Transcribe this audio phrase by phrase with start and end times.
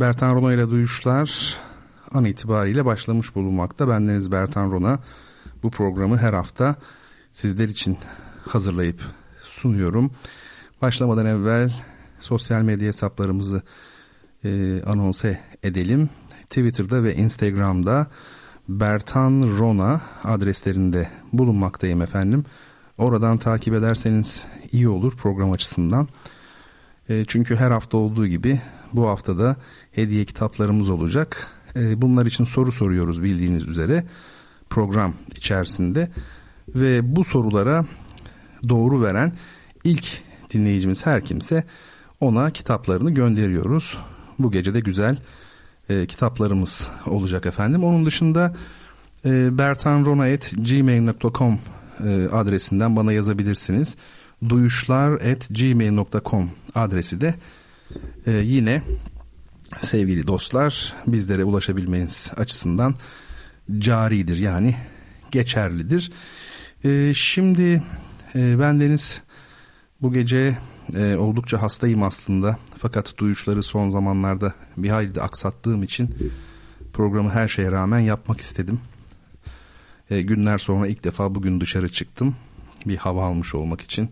[0.00, 1.56] Bertan Rona ile Duyuşlar
[2.12, 3.88] an itibariyle başlamış bulunmakta.
[3.88, 4.98] Bendeniz Bertan Rona.
[5.62, 6.76] Bu programı her hafta
[7.32, 7.98] sizler için
[8.46, 9.02] hazırlayıp
[9.42, 10.10] sunuyorum.
[10.82, 11.72] Başlamadan evvel
[12.20, 13.62] sosyal medya hesaplarımızı
[14.44, 16.08] e, anonse edelim.
[16.46, 18.06] Twitter'da ve Instagram'da
[18.68, 22.44] Bertan Rona adreslerinde bulunmaktayım efendim.
[22.98, 26.08] Oradan takip ederseniz iyi olur program açısından.
[27.08, 28.60] E, çünkü her hafta olduğu gibi
[28.92, 29.56] bu haftada
[29.92, 31.50] hediye kitaplarımız olacak.
[31.76, 34.04] E, bunlar için soru soruyoruz bildiğiniz üzere
[34.70, 36.10] program içerisinde.
[36.74, 37.84] Ve bu sorulara
[38.68, 39.32] doğru veren
[39.84, 40.22] ilk
[40.52, 41.64] dinleyicimiz her kimse
[42.20, 43.98] ona kitaplarını gönderiyoruz.
[44.38, 45.18] Bu gece de güzel
[45.88, 47.84] e, kitaplarımız olacak efendim.
[47.84, 48.56] Onun dışında
[49.24, 51.58] e, bertanrona.gmail.com
[52.04, 53.96] e, adresinden bana yazabilirsiniz.
[54.48, 57.34] duyuşlar.gmail.com adresi de
[58.26, 58.82] e, yine
[59.78, 62.94] sevgili dostlar bizlere ulaşabilmeniz açısından
[63.78, 64.76] caridir yani
[65.30, 66.12] geçerlidir.
[66.84, 67.82] E, şimdi
[68.34, 69.22] e, ben Deniz
[70.02, 70.58] bu gece
[70.94, 76.32] e, oldukça hastayım aslında fakat duyuşları son zamanlarda bir hayli aksattığım için
[76.92, 78.80] programı her şeye rağmen yapmak istedim.
[80.10, 82.36] E, günler sonra ilk defa bugün dışarı çıktım
[82.86, 84.10] bir hava almış olmak için.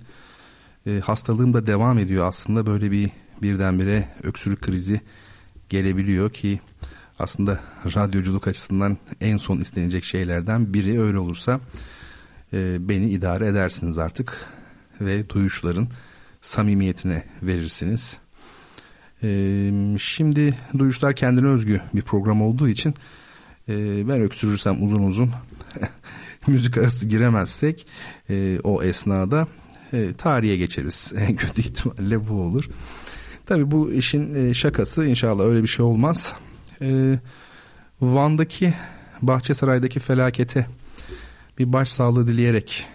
[0.87, 3.11] E, hastalığım da devam ediyor aslında böyle bir
[3.43, 5.01] birdenbire öksürük krizi
[5.69, 6.61] gelebiliyor ki
[7.19, 7.61] aslında
[7.95, 11.61] radyoculuk açısından en son istenecek şeylerden biri öyle olursa
[12.53, 14.47] e, beni idare edersiniz artık
[15.01, 15.89] ve duyuşların
[16.41, 18.19] samimiyetine verirsiniz.
[19.23, 19.29] E,
[19.99, 22.95] şimdi duyuşlar kendine özgü bir program olduğu için
[23.69, 25.31] e, ben öksürürsem uzun uzun
[26.47, 27.87] müzik arası giremezsek
[28.31, 29.49] e, o esnada
[29.93, 31.13] e, tarihe geçeriz.
[31.19, 32.65] En kötü ihtimalle bu olur.
[33.47, 36.35] Tabii bu işin e, şakası inşallah öyle bir şey olmaz.
[36.83, 37.19] E,
[38.01, 38.75] Van'daki
[39.23, 40.67] Bahçesaray'daki felakete
[41.59, 42.87] bir başsağlığı dileyerek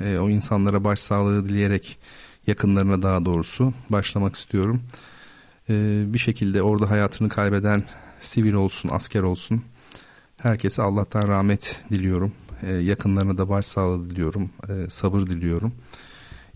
[0.00, 1.98] e, o insanlara başsağlığı dileyerek
[2.46, 4.82] yakınlarına daha doğrusu başlamak istiyorum.
[6.12, 7.82] Bir şekilde orada hayatını kaybeden
[8.20, 9.62] sivil olsun asker olsun
[10.36, 12.32] herkese Allah'tan rahmet diliyorum.
[12.80, 14.50] Yakınlarına da başsağlığı diliyorum.
[14.88, 15.72] Sabır diliyorum.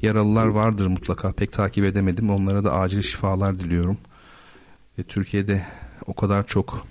[0.03, 2.31] Yaralılar vardır mutlaka pek takip edemedim.
[2.31, 3.99] Onlara da acil şifalar diliyorum.
[4.99, 5.67] E, Türkiye'de
[6.07, 6.87] o kadar çok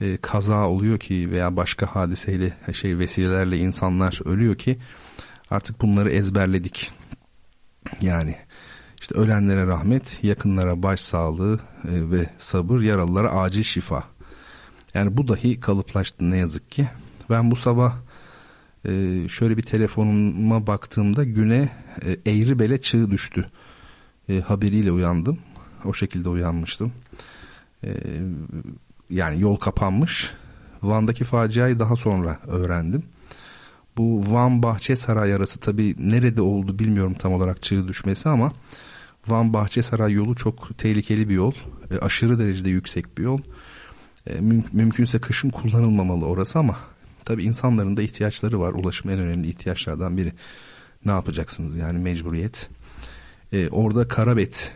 [0.00, 4.78] e, kaza oluyor ki veya başka hadiseyle şey vesilelerle insanlar ölüyor ki
[5.50, 6.90] artık bunları ezberledik.
[8.00, 8.36] Yani
[9.00, 14.04] işte ölenlere rahmet, yakınlara başsağlığı e, ve sabır, yaralılara acil şifa.
[14.94, 16.88] Yani bu dahi kalıplaştı ne yazık ki.
[17.30, 17.94] Ben bu sabah
[18.84, 21.68] e, şöyle bir telefonuma baktığımda güne
[22.02, 23.46] e, eğri bele çığ düştü
[24.28, 25.38] e, haberiyle uyandım.
[25.84, 26.92] O şekilde uyanmıştım.
[27.84, 27.90] E,
[29.10, 30.30] yani yol kapanmış.
[30.82, 33.02] Van'daki faciayı daha sonra öğrendim.
[33.96, 38.52] Bu Van Bahçesaray arası tabi nerede oldu bilmiyorum tam olarak çığ düşmesi ama
[39.28, 41.52] Van Bahçesaray yolu çok tehlikeli bir yol.
[41.90, 43.40] E, aşırı derecede yüksek bir yol.
[44.26, 46.76] E, müm- mümkünse kışın kullanılmamalı orası ama
[47.24, 48.72] tabi insanların da ihtiyaçları var.
[48.72, 50.32] Ulaşım en önemli ihtiyaçlardan biri.
[51.04, 52.68] Ne yapacaksınız yani mecburiyet.
[53.52, 54.72] E, orada Karabet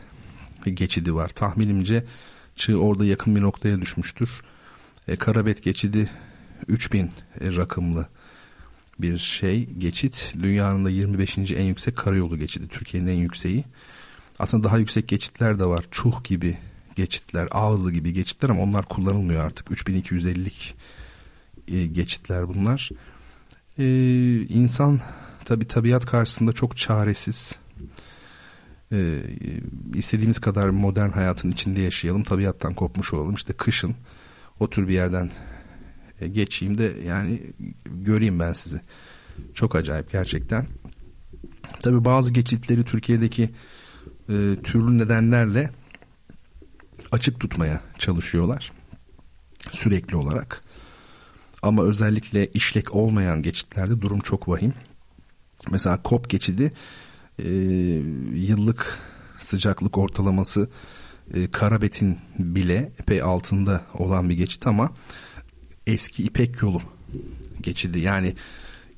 [0.67, 1.29] geçidi var.
[1.29, 2.05] Tahminimce
[2.57, 4.43] çığ orada yakın bir noktaya düşmüştür.
[5.09, 6.11] E, Karabet geçidi
[6.69, 7.11] 3000 e,
[7.41, 8.09] rakımlı
[8.99, 10.35] bir şey geçit.
[10.43, 11.39] Dünyanın da 25.
[11.39, 12.69] en yüksek karayolu geçidi.
[12.69, 13.65] Türkiye'nin en yükseği.
[14.39, 15.85] Aslında daha yüksek geçitler de var.
[15.91, 16.59] Çuh gibi
[16.97, 19.67] geçitler, ağızlı gibi geçitler ama onlar kullanılmıyor artık.
[19.67, 20.75] 3250'lik
[21.69, 22.91] e, geçitler bunlar.
[23.79, 23.87] E,
[24.43, 25.01] insan
[25.45, 27.59] tabi tabiat karşısında çok çaresiz.
[28.93, 29.23] E,
[29.95, 33.35] istediğimiz kadar modern hayatın içinde yaşayalım, tabiattan kopmuş olalım.
[33.35, 33.95] İşte kışın
[34.61, 35.31] o tür bir yerden
[36.21, 37.43] e, geçeyim de yani
[37.87, 38.81] göreyim ben sizi.
[39.55, 40.67] Çok acayip gerçekten.
[41.81, 43.43] Tabi bazı geçitleri Türkiye'deki
[44.29, 45.71] e, türlü nedenlerle
[47.13, 48.73] açık tutmaya çalışıyorlar.
[49.71, 50.64] Sürekli olarak.
[51.65, 54.73] Ama özellikle işlek olmayan geçitlerde durum çok vahim.
[55.71, 56.73] Mesela Kop geçidi
[57.39, 57.49] e,
[58.35, 58.99] yıllık
[59.39, 60.71] sıcaklık ortalaması
[61.35, 64.91] e, Karabet'in bile epey altında olan bir geçit ama
[65.87, 66.81] eski İpek yolu
[67.61, 68.01] geçidi.
[68.01, 68.35] Yani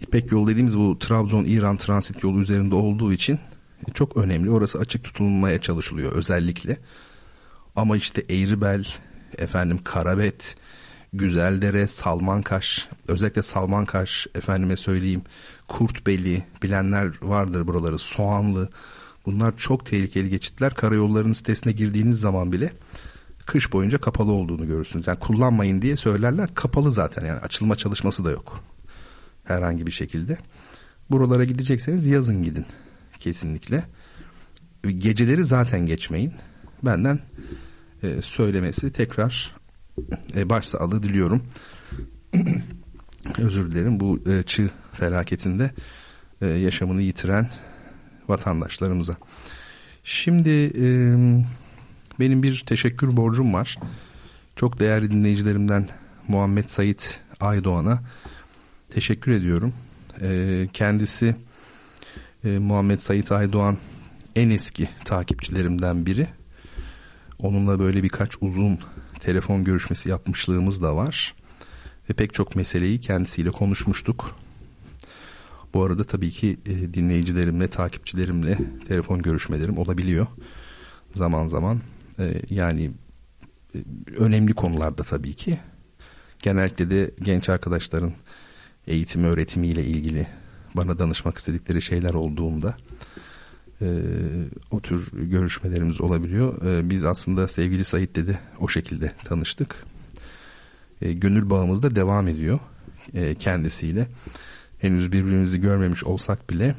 [0.00, 3.38] İpek yolu dediğimiz bu Trabzon-İran transit yolu üzerinde olduğu için
[3.94, 4.50] çok önemli.
[4.50, 6.76] Orası açık tutulmaya çalışılıyor özellikle.
[7.76, 8.86] Ama işte Eğribel,
[9.38, 10.56] efendim Karabet,
[11.18, 15.22] Güzeldere, Salmankaş, özellikle Salmankaş efendime söyleyeyim
[15.68, 18.68] Kurtbeli bilenler vardır buraları Soğanlı
[19.26, 22.72] bunlar çok tehlikeli geçitler karayollarının sitesine girdiğiniz zaman bile
[23.46, 25.06] kış boyunca kapalı olduğunu görürsünüz.
[25.06, 28.60] Yani kullanmayın diye söylerler kapalı zaten yani açılma çalışması da yok
[29.44, 30.38] herhangi bir şekilde.
[31.10, 32.66] Buralara gidecekseniz yazın gidin
[33.20, 33.84] kesinlikle.
[34.82, 36.32] Geceleri zaten geçmeyin.
[36.82, 37.20] Benden
[38.02, 39.56] e, söylemesi tekrar
[40.37, 41.43] e, başsağlığı diliyorum.
[43.38, 45.70] Özür dilerim bu e, çığ felaketinde
[46.40, 47.50] e, yaşamını yitiren
[48.28, 49.16] vatandaşlarımıza.
[50.04, 50.87] Şimdi e,
[52.20, 53.78] benim bir teşekkür borcum var.
[54.56, 55.88] Çok değerli dinleyicilerimden
[56.28, 58.02] Muhammed Sait Aydoğan'a
[58.90, 59.72] teşekkür ediyorum.
[60.20, 61.37] E, kendisi
[62.44, 63.76] e, Muhammed Sait Aydoğan
[64.37, 66.28] en eski takipçilerimden biri.
[67.38, 68.78] Onunla böyle birkaç uzun
[69.20, 71.34] telefon görüşmesi yapmışlığımız da var.
[72.10, 74.36] Ve pek çok meseleyi kendisiyle konuşmuştuk.
[75.74, 78.58] Bu arada tabii ki e, dinleyicilerimle, takipçilerimle
[78.88, 80.26] telefon görüşmelerim olabiliyor.
[81.14, 81.80] Zaman zaman
[82.18, 82.90] e, yani
[83.74, 83.78] e,
[84.16, 85.58] önemli konularda tabii ki.
[86.42, 88.12] Genellikle de genç arkadaşların
[88.86, 90.26] eğitimi öğretimiyle ilgili
[90.74, 92.76] bana danışmak istedikleri şeyler olduğunda
[93.82, 93.87] e,
[94.70, 96.67] o tür görüşmelerimiz olabiliyor.
[96.67, 99.84] E, biz aslında sevgili Sait dedi o şekilde tanıştık.
[101.02, 102.58] E, gönül bağımız da devam ediyor
[103.14, 104.08] e, kendisiyle.
[104.78, 106.75] Henüz birbirimizi görmemiş olsak bile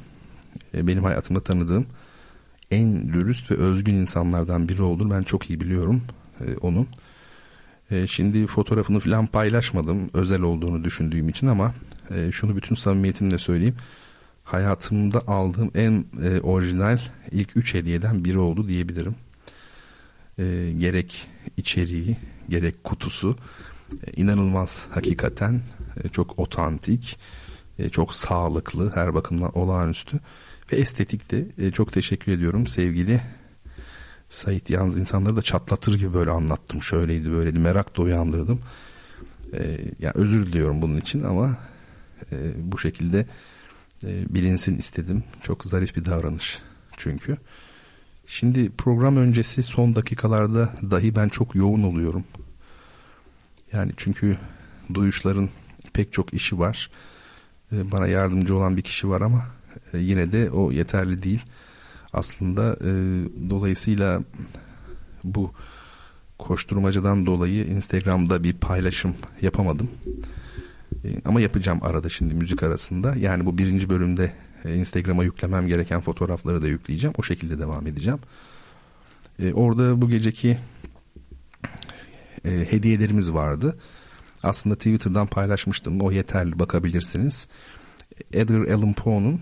[0.73, 1.85] e, benim hayatımda tanıdığım
[2.71, 6.01] en dürüst ve özgün insanlardan biri olduğunu ben çok iyi biliyorum
[6.39, 6.87] e, onun.
[7.91, 11.73] E, şimdi fotoğrafını falan paylaşmadım özel olduğunu düşündüğüm için ama
[12.11, 13.75] e, şunu bütün samimiyetimle söyleyeyim
[14.47, 16.99] hayatımda aldığım en e, orijinal
[17.31, 19.15] ilk üç hediyeden biri oldu diyebilirim.
[20.39, 21.27] E, gerek
[21.57, 22.17] içeriği,
[22.49, 23.37] gerek kutusu
[23.91, 25.61] e, inanılmaz hakikaten
[26.03, 27.19] e, çok otantik,
[27.79, 30.19] e, çok sağlıklı, her bakımdan olağanüstü
[30.71, 33.21] ve estetik de e, çok teşekkür ediyorum sevgili
[34.29, 36.81] Sait yalnız insanları da çatlatır gibi böyle anlattım.
[36.81, 38.61] Şöyleydi böyleydi merak da uyandırdım.
[39.53, 41.57] E, yani özür diliyorum bunun için ama
[42.31, 43.25] e, bu şekilde
[44.03, 45.23] e, bilinsin istedim.
[45.43, 46.59] Çok zarif bir davranış
[46.97, 47.37] çünkü.
[48.25, 52.23] Şimdi program öncesi son dakikalarda dahi ben çok yoğun oluyorum.
[53.73, 54.37] Yani çünkü
[54.93, 55.49] duyuşların
[55.93, 56.89] pek çok işi var.
[57.71, 59.47] E, bana yardımcı olan bir kişi var ama
[59.93, 61.41] e, yine de o yeterli değil.
[62.13, 62.79] Aslında
[63.49, 64.21] dolayısıyla
[65.23, 65.53] bu
[66.37, 69.89] koşturmacadan dolayı Instagram'da bir paylaşım yapamadım.
[71.07, 73.15] E, ama yapacağım arada şimdi müzik arasında.
[73.15, 74.33] Yani bu birinci bölümde
[74.65, 77.13] e, Instagram'a yüklemem gereken fotoğrafları da yükleyeceğim.
[77.17, 78.19] O şekilde devam edeceğim.
[79.39, 80.57] E, orada bu geceki
[82.45, 83.77] e, hediyelerimiz vardı.
[84.43, 86.01] Aslında Twitter'dan paylaşmıştım.
[86.01, 87.47] O yeterli bakabilirsiniz.
[88.33, 89.41] Edgar Allan Poe'nun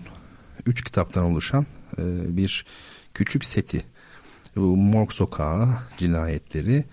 [0.66, 1.66] üç kitaptan oluşan
[1.98, 2.02] e,
[2.36, 2.66] bir
[3.14, 3.84] küçük seti.
[4.56, 5.68] Bu Morg Sokağı
[5.98, 6.84] cinayetleri,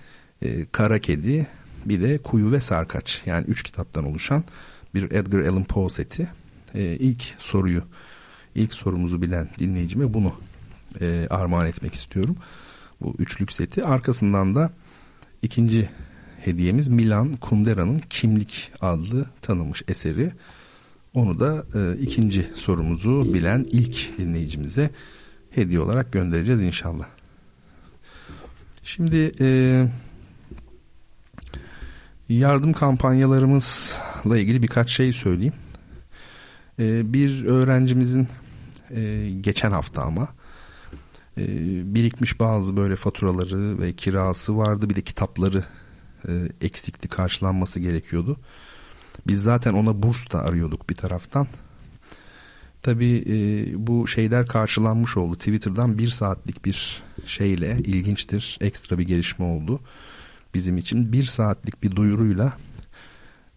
[0.72, 1.48] Kara Kedi
[1.86, 4.44] bir de Kuyu ve Sarkaç yani üç kitaptan oluşan
[4.96, 6.28] bir Edgar Allan Poe seti.
[6.74, 7.84] E, ilk soruyu,
[8.56, 10.34] ilk sorumuzu bilen dinleyicime bunu
[11.02, 12.36] e, armağan etmek istiyorum.
[13.02, 13.84] Bu üçlük seti.
[13.84, 14.72] Arkasından da
[15.42, 15.90] ikinci
[16.40, 20.32] hediyemiz Milan Kundera'nın Kimlik adlı tanınmış eseri.
[21.14, 24.90] Onu da e, ikinci sorumuzu bilen ilk dinleyicimize
[25.50, 27.06] hediye olarak göndereceğiz inşallah.
[28.84, 29.88] Şimdi e,
[32.30, 35.54] yardım kampanyalarımızla ilgili birkaç şey söyleyeyim.
[36.80, 38.28] E, bir öğrencimizin
[38.92, 40.28] e, geçen hafta ama
[41.38, 41.44] e,
[41.96, 45.64] birikmiş bazı böyle faturaları ve kirası vardı bir de kitapları
[46.28, 48.38] e, eksikti karşılanması gerekiyordu.
[49.28, 51.48] Biz zaten ona burs da arıyorduk bir taraftan.
[52.82, 53.36] Tabii e,
[53.88, 55.36] bu şeyler karşılanmış oldu.
[55.36, 58.58] Twitter'dan bir saatlik bir şeyle ilginçtir.
[58.62, 59.80] Ekstra bir gelişme oldu.
[60.54, 62.58] Bizim için bir saatlik bir duyuruyla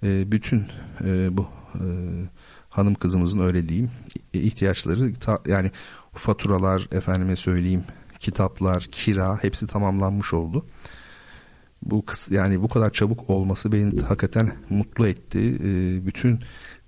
[0.03, 0.67] e, bütün
[1.05, 1.85] e, bu e,
[2.69, 3.91] hanım kızımızın öyle diyeyim
[4.33, 5.71] ihtiyaçları ta, yani
[6.15, 7.85] faturalar efendime söyleyeyim
[8.21, 10.67] kitaplar, kira hepsi tamamlanmış oldu.
[11.83, 15.59] Bu yani bu kadar çabuk olması beni hakikaten mutlu etti.
[15.65, 16.41] E, bütün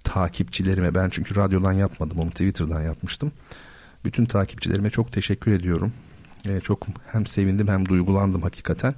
[0.04, 3.32] takipçilerime ben çünkü radyodan yapmadım onu Twitter'dan yapmıştım.
[4.04, 5.92] Bütün takipçilerime çok teşekkür ediyorum.
[6.48, 8.94] E, çok hem sevindim hem duygulandım hakikaten.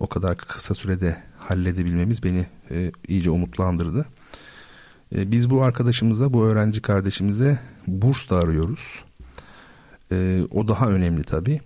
[0.00, 4.06] O kadar kısa sürede halledebilmemiz beni e, iyice umutlandırdı.
[5.14, 9.04] E, biz bu arkadaşımıza, bu öğrenci kardeşimize burs da arıyoruz.
[10.12, 11.60] E, o daha önemli tabii.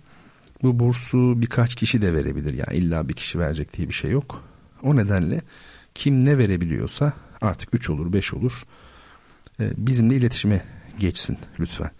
[0.63, 2.53] Bu bursu birkaç kişi de verebilir.
[2.53, 4.43] Yani illa bir kişi verecek diye bir şey yok.
[4.83, 5.41] O nedenle
[5.95, 8.63] kim ne verebiliyorsa artık 3 olur 5 olur
[9.59, 10.61] e, bizimle iletişime
[10.99, 11.91] geçsin lütfen.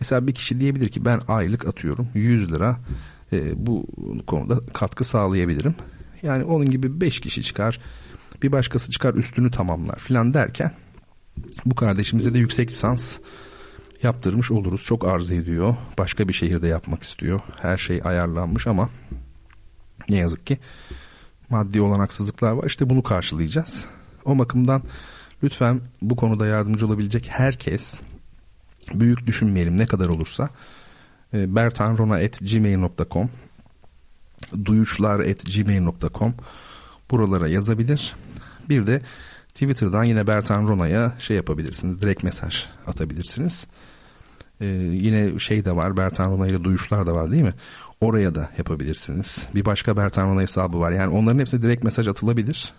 [0.00, 2.76] Mesela bir kişi diyebilir ki ben aylık atıyorum 100 lira
[3.32, 3.86] e, bu
[4.26, 5.74] konuda katkı sağlayabilirim.
[6.22, 7.80] Yani onun gibi 5 kişi çıkar
[8.42, 10.72] bir başkası çıkar üstünü tamamlar filan derken
[11.66, 13.18] bu kardeşimize de yüksek lisans
[14.02, 14.84] yaptırmış oluruz.
[14.84, 15.76] Çok arz ediyor.
[15.98, 17.40] Başka bir şehirde yapmak istiyor.
[17.60, 18.90] Her şey ayarlanmış ama
[20.08, 20.58] ne yazık ki
[21.50, 22.64] maddi olanaksızlıklar var.
[22.66, 23.84] İşte bunu karşılayacağız.
[24.24, 24.82] O bakımdan
[25.42, 28.00] lütfen bu konuda yardımcı olabilecek herkes
[28.94, 30.48] büyük düşünmeyelim ne kadar olursa
[31.32, 33.30] bertanrona.gmail.com
[34.64, 36.34] duyuşlar.gmail.com
[37.10, 38.14] buralara yazabilir.
[38.68, 39.02] Bir de
[39.48, 42.02] Twitter'dan yine Bertan Rona'ya şey yapabilirsiniz.
[42.02, 43.66] Direkt mesaj atabilirsiniz.
[44.60, 45.96] Ee, yine şey de var.
[45.96, 47.54] Bertan Rona ile duyuşlar da var değil mi?
[48.00, 49.46] Oraya da yapabilirsiniz.
[49.54, 50.92] Bir başka Bertan Rona hesabı var.
[50.92, 52.72] Yani onların hepsine direkt mesaj atılabilir.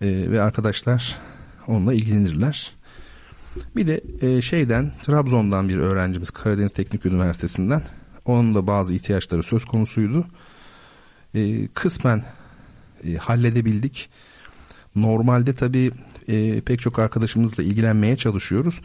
[0.00, 1.18] Ee, ve arkadaşlar
[1.66, 2.72] onunla ilgilenirler.
[3.76, 7.82] Bir de e, şeyden Trabzon'dan bir öğrencimiz Karadeniz Teknik Üniversitesi'nden
[8.24, 10.26] onun da bazı ihtiyaçları söz konusuydu.
[11.34, 12.24] E, kısmen
[13.04, 14.10] e, halledebildik.
[14.96, 15.90] Normalde tabii
[16.28, 18.80] e, pek çok arkadaşımızla ilgilenmeye çalışıyoruz.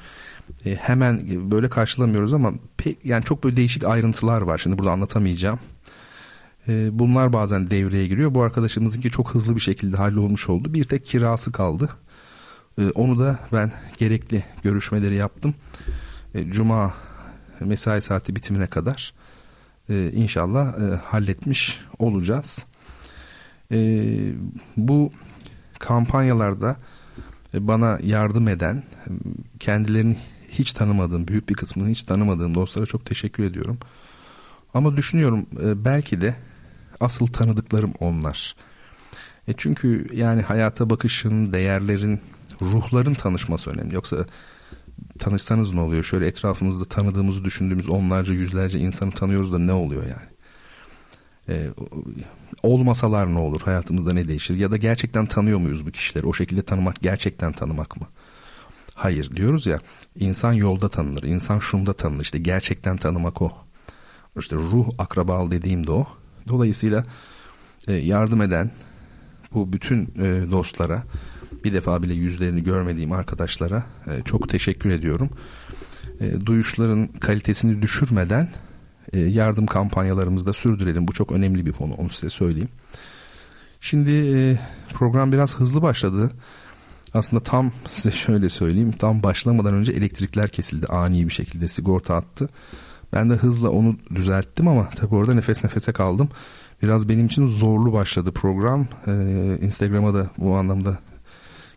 [0.66, 4.58] E, hemen böyle karşılamıyoruz ama pek, yani çok böyle değişik ayrıntılar var.
[4.58, 5.60] Şimdi burada anlatamayacağım.
[6.68, 8.34] E, bunlar bazen devreye giriyor.
[8.34, 10.74] Bu arkadaşımızınki çok hızlı bir şekilde hallolmuş oldu.
[10.74, 11.90] Bir tek kirası kaldı.
[12.78, 15.56] E, onu da ben gerekli görüşmeleri yaptım.
[16.34, 16.94] E, Cuma
[17.60, 19.14] mesai saati bitimine kadar
[19.90, 22.66] e, inşallah e, halletmiş olacağız.
[23.72, 23.78] E,
[24.78, 25.12] bu
[25.80, 26.76] kampanyalarda
[27.54, 28.84] e, bana yardım eden
[29.60, 30.18] kendilerini
[30.50, 33.78] hiç tanımadığım büyük bir kısmını hiç tanımadığım dostlara çok teşekkür ediyorum.
[34.74, 35.46] Ama düşünüyorum
[35.86, 36.36] belki de
[37.00, 38.56] asıl tanıdıklarım onlar.
[39.48, 42.22] E çünkü yani hayata bakışın, değerlerin,
[42.62, 43.96] ruhların tanışması önemli.
[43.96, 44.26] Yoksa
[45.20, 46.04] tanışsanız ne oluyor?
[46.04, 50.36] Şöyle etrafımızda tanıdığımızı düşündüğümüz onlarca yüzlerce insanı tanıyoruz da ne oluyor yani?
[51.50, 51.70] Ee,
[52.64, 53.62] olmasalar ne olur?
[53.62, 54.56] Hayatımızda ne değişir?
[54.56, 56.26] Ya da gerçekten tanıyor muyuz bu kişileri?
[56.26, 58.08] O şekilde tanımak gerçekten tanımak mı?
[58.96, 59.80] Hayır diyoruz ya
[60.20, 61.24] insan yolda tanınır.
[61.24, 62.24] insan şunda tanınır.
[62.24, 63.52] İşte gerçekten tanımak o.
[64.40, 66.08] İşte ruh akrabal dediğim de o.
[66.48, 67.06] Dolayısıyla
[67.88, 68.72] e, yardım eden
[69.54, 71.04] bu bütün e, dostlara
[71.66, 75.30] bir defa bile yüzlerini görmediğim arkadaşlara e, çok teşekkür ediyorum.
[76.20, 78.50] E, duyuşların kalitesini düşürmeden
[79.14, 81.08] e, yardım kampanyalarımızda sürdürelim.
[81.08, 82.70] Bu çok önemli bir konu onu size söyleyeyim.
[83.82, 84.60] Şimdi e,
[84.94, 86.32] program biraz hızlı başladı.
[87.14, 88.92] Aslında tam size şöyle söyleyeyim.
[88.92, 90.88] Tam başlamadan önce elektrikler kesildi.
[90.88, 92.50] Ani bir şekilde sigorta attı.
[93.14, 96.30] Ben de hızla onu düzelttim ama tabii orada nefes nefese kaldım.
[96.84, 98.88] Biraz benim için zorlu başladı program.
[99.08, 100.98] Ee, Instagram'a da bu anlamda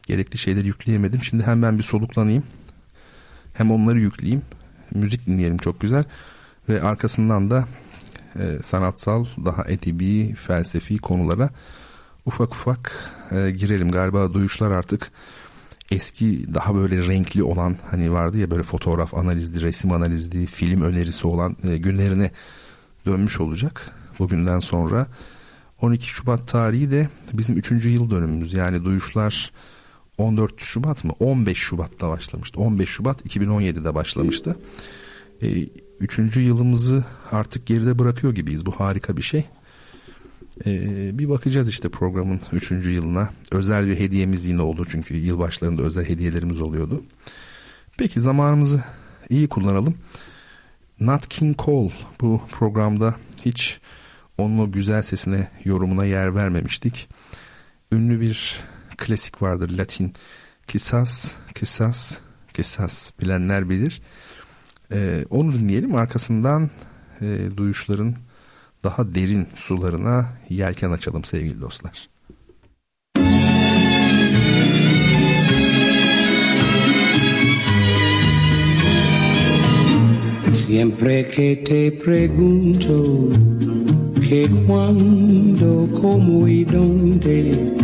[0.09, 1.23] gerekli şeyleri yükleyemedim.
[1.23, 2.43] Şimdi hem ben bir soluklanayım
[3.55, 4.43] hem onları yükleyeyim.
[4.95, 6.05] Müzik dinleyelim çok güzel.
[6.69, 7.65] Ve arkasından da
[8.39, 11.51] e, sanatsal, daha edebi, felsefi konulara
[12.27, 13.91] ufak ufak e, girelim.
[13.91, 15.13] Galiba duyuşlar artık
[15.91, 21.27] eski daha böyle renkli olan hani vardı ya böyle fotoğraf analizli, resim analizli, film önerisi
[21.27, 22.31] olan e, günlerine
[23.07, 25.07] dönmüş olacak bugünden sonra.
[25.81, 27.71] 12 Şubat tarihi de bizim 3.
[27.71, 29.53] yıl dönümümüz yani duyuşlar
[30.19, 34.57] 14 Şubat mı 15 Şubat'ta başlamıştı 15 Şubat 2017'de başlamıştı
[35.43, 35.67] e,
[36.01, 38.67] üçüncü yılımızı artık geride bırakıyor gibiyiz.
[38.67, 39.45] Bu harika bir şey.
[40.67, 43.31] Ee, bir bakacağız işte programın üçüncü yılına.
[43.53, 47.05] Özel bir hediyemiz yine olur çünkü yılbaşlarında özel hediyelerimiz oluyordu.
[47.99, 48.83] Peki zamanımızı
[49.31, 49.95] iyi kullanalım.
[51.01, 53.81] Nat King Cole bu programda hiç
[54.39, 57.09] onun o güzel sesine yorumuna yer vermemiştik.
[57.93, 58.61] Ünlü bir
[58.99, 60.13] klasik vardır Latin.
[60.67, 62.19] Kisas, kisas,
[62.55, 64.03] kisas bilenler bilir.
[64.93, 66.71] Ee, onu dinleyelim arkasından
[67.21, 68.15] e, duyuşların
[68.85, 72.09] daha derin sularına yelken açalım sevgili dostlar.
[80.53, 83.33] Siempre que te pregunto
[84.29, 87.75] que cuando, cómo y dónde,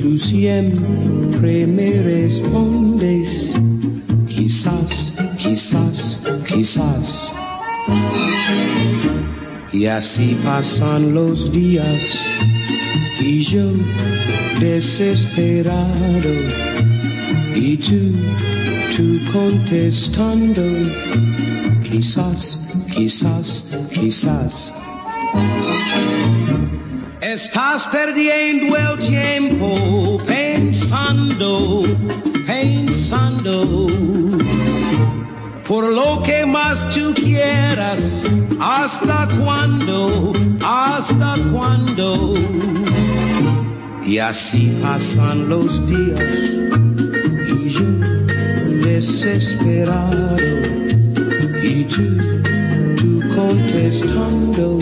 [0.00, 3.52] tú siempre me respondes,
[4.26, 7.32] quizás quizás, quizás.
[9.72, 12.28] Y así pasan los días
[13.20, 13.72] y yo
[14.60, 16.34] desesperado
[17.54, 18.12] y tú,
[18.94, 20.62] tú contestando,
[21.82, 22.60] quizás,
[22.92, 24.74] quizás, quizás.
[27.20, 31.82] Estás perdiendo el tiempo pensando,
[32.46, 33.86] pensando
[35.68, 38.24] por lo que más tú quieras.
[38.58, 40.32] ¿Hasta cuándo?
[40.64, 42.34] ¿Hasta cuándo?
[44.04, 46.36] Y así pasan los días
[47.48, 47.84] y yo
[48.82, 50.36] desesperado
[51.62, 52.16] y tú,
[52.96, 54.78] tú contestando,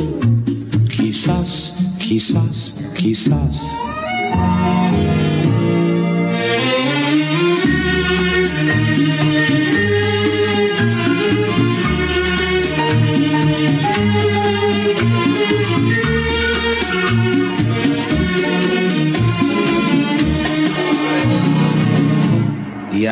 [0.89, 1.77] quizás,
[2.09, 3.77] quizás, quizás.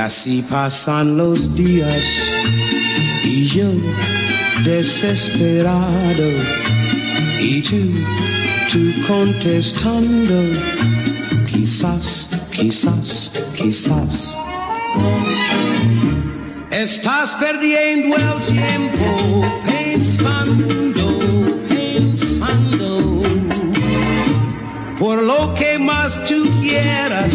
[0.07, 2.31] así pasan los días
[3.25, 3.73] y yo
[4.65, 6.31] desesperado
[7.41, 7.77] y tú,
[8.71, 10.53] tú contestando,
[11.47, 14.37] quizás, quizás, quizás.
[16.71, 21.19] Estás perdiendo el tiempo pensando,
[21.69, 23.23] pensando
[24.99, 27.35] por lo que más tú quieras,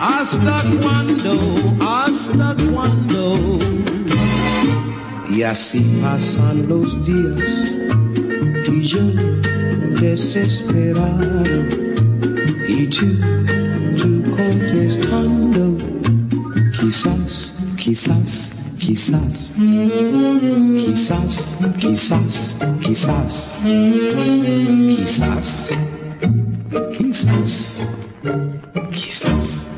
[0.00, 3.58] hasta cuándo, hasta cuándo.
[5.28, 7.74] Y así pasan los días
[8.72, 9.00] y yo
[10.00, 11.44] desesperado
[12.66, 13.06] y tú,
[13.96, 15.76] tú contestando,
[16.80, 19.54] quizás, quizás, quizás,
[20.84, 23.58] quizás, quizás, quizás,
[24.96, 25.78] quizás.
[26.96, 27.82] Quizás.
[28.92, 29.68] Quizás.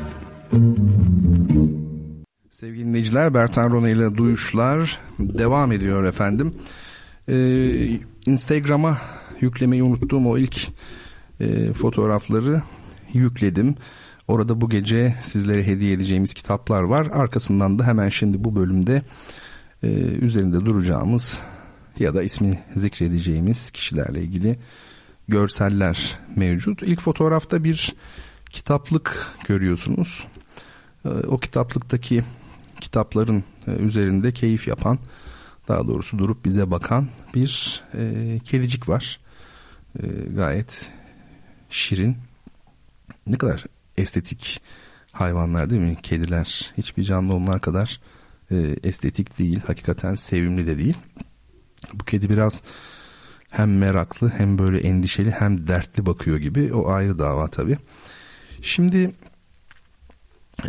[2.49, 6.53] Sevgili dinleyiciler Bertan Rona ile Duyuşlar devam ediyor efendim.
[7.27, 8.97] Ee, Instagram'a
[9.43, 10.67] yüklemeyi unuttuğum o ilk
[11.39, 12.61] e, fotoğrafları
[13.13, 13.75] yükledim.
[14.27, 17.07] Orada bu gece sizlere hediye edeceğimiz kitaplar var.
[17.13, 19.01] Arkasından da hemen şimdi bu bölümde
[19.83, 21.41] e, üzerinde duracağımız
[21.99, 24.59] ya da ismi zikredeceğimiz kişilerle ilgili
[25.27, 26.83] görseller mevcut.
[26.83, 27.95] İlk fotoğrafta bir
[28.49, 30.27] kitaplık görüyorsunuz.
[31.05, 32.23] Ee, o kitaplıktaki
[32.81, 34.99] kitapların e, üzerinde keyif yapan,
[35.67, 39.19] daha doğrusu durup bize bakan bir e, kedicik var.
[39.99, 40.91] E, gayet
[41.69, 42.17] şirin.
[43.27, 43.65] Ne kadar
[43.97, 44.61] estetik
[45.11, 45.97] hayvanlar değil mi?
[46.03, 46.71] Kediler.
[46.77, 48.01] Hiçbir canlı onlar kadar
[48.51, 49.61] e, estetik değil.
[49.67, 50.97] Hakikaten sevimli de değil.
[51.93, 52.63] Bu kedi biraz
[53.49, 57.77] hem meraklı hem böyle endişeli hem dertli bakıyor gibi o ayrı dava tabii.
[58.61, 59.11] Şimdi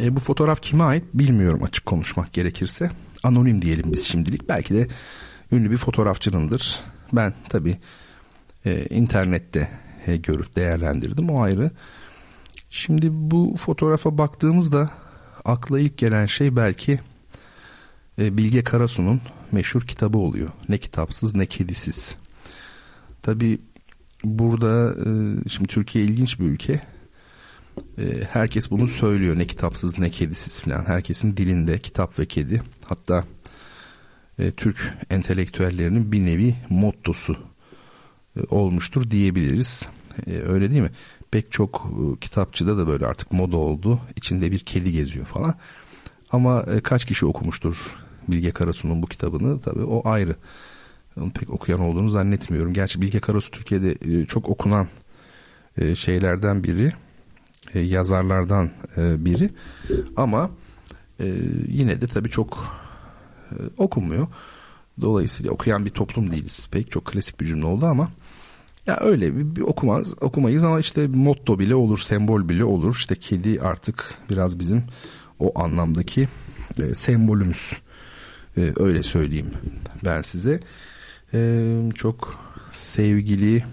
[0.02, 2.90] e, bu fotoğraf kime ait bilmiyorum açık konuşmak gerekirse.
[3.22, 4.48] Anonim diyelim biz şimdilik.
[4.48, 4.88] Belki de
[5.52, 6.80] ünlü bir fotoğrafçınındır.
[7.12, 7.78] Ben tabii
[8.64, 9.68] e, internette
[10.06, 11.70] e, görüp değerlendirdim o ayrı.
[12.70, 14.90] Şimdi bu fotoğrafa baktığımızda
[15.44, 17.00] akla ilk gelen şey belki
[18.18, 19.20] e, Bilge Karasu'nun
[19.52, 20.50] meşhur kitabı oluyor.
[20.68, 22.14] Ne kitapsız ne kedisiz.
[23.22, 23.58] Tabi
[24.24, 25.08] burada e,
[25.48, 26.80] şimdi Türkiye ilginç bir ülke.
[28.30, 30.84] Herkes bunu söylüyor ne kitapsız ne kedisiz falan.
[30.84, 32.62] Herkesin dilinde kitap ve kedi.
[32.86, 33.24] Hatta
[34.56, 37.36] Türk entelektüellerinin bir nevi mottosu
[38.50, 39.88] olmuştur diyebiliriz.
[40.26, 40.90] Öyle değil mi?
[41.30, 41.88] Pek çok
[42.20, 44.00] kitapçıda da böyle artık moda oldu.
[44.16, 45.54] İçinde bir kedi geziyor falan.
[46.30, 47.96] Ama kaç kişi okumuştur
[48.28, 50.36] Bilge Karasu'nun bu kitabını tabii o ayrı.
[51.20, 52.72] Onu pek okuyan olduğunu zannetmiyorum.
[52.72, 54.88] Gerçi Bilge Karasu Türkiye'de e, çok okunan
[55.78, 56.92] e, şeylerden biri,
[57.74, 59.50] e, yazarlardan biri.
[60.16, 60.50] Ama
[61.68, 62.78] yine de tabii çok
[63.78, 64.26] okunmuyor.
[65.00, 66.68] Dolayısıyla okuyan bir toplum değiliz.
[66.70, 68.08] Pek çok klasik bir cümle oldu ama
[68.86, 72.96] ya öyle bir, bir okumaz okumayız ama işte motto bile olur, sembol bile olur.
[72.96, 74.84] İşte kedi artık biraz bizim
[75.38, 76.28] o anlamdaki
[76.78, 77.72] e, sembolümüz.
[78.56, 79.50] E, öyle söyleyeyim
[80.04, 80.60] ben size
[81.34, 82.38] e, çok
[82.72, 83.64] sevgili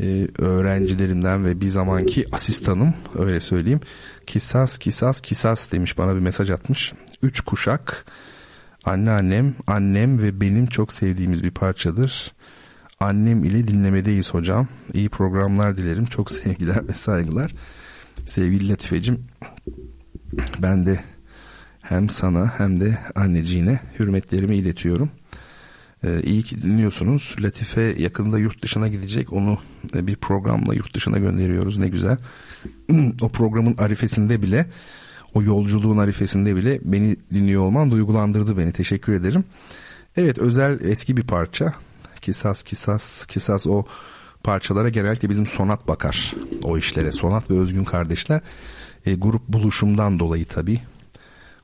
[0.00, 3.80] e, öğrencilerimden ve bir zamanki asistanım öyle söyleyeyim.
[4.26, 6.92] Kisas kisas kisas demiş bana bir mesaj atmış.
[7.22, 8.04] Üç kuşak
[8.84, 12.32] anneannem, annem ve benim çok sevdiğimiz bir parçadır.
[13.02, 14.68] Annem ile dinlemedeyiz hocam.
[14.94, 16.06] İyi programlar dilerim.
[16.06, 17.54] Çok sevgiler ve saygılar.
[18.26, 19.24] Sevgili Latife'cim
[20.58, 21.00] ben de
[21.80, 25.10] hem sana hem de anneciğine hürmetlerimi iletiyorum.
[26.04, 27.36] Ee, iyi ki dinliyorsunuz.
[27.40, 29.32] Latife yakında yurt dışına gidecek.
[29.32, 29.58] Onu
[29.94, 31.78] e, bir programla yurt dışına gönderiyoruz.
[31.78, 32.16] Ne güzel.
[33.20, 34.66] o programın arifesinde bile
[35.34, 38.72] o yolculuğun arifesinde bile beni dinliyor olman duygulandırdı beni.
[38.72, 39.44] Teşekkür ederim.
[40.16, 41.74] Evet özel eski bir parça.
[42.22, 43.84] Kisas kisas kisas o
[44.44, 47.12] parçalara genellikle bizim Sonat bakar o işlere.
[47.12, 48.40] Sonat ve Özgün kardeşler
[49.06, 50.80] e, grup buluşumdan dolayı tabii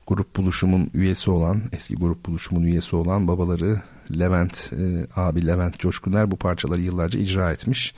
[0.07, 3.81] grup buluşumun üyesi olan eski grup buluşumun üyesi olan babaları
[4.19, 7.93] Levent e, abi Levent Coşkuner bu parçaları yıllarca icra etmiş.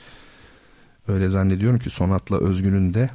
[1.08, 3.10] Öyle zannediyorum ki Sonat'la Özgün'ün de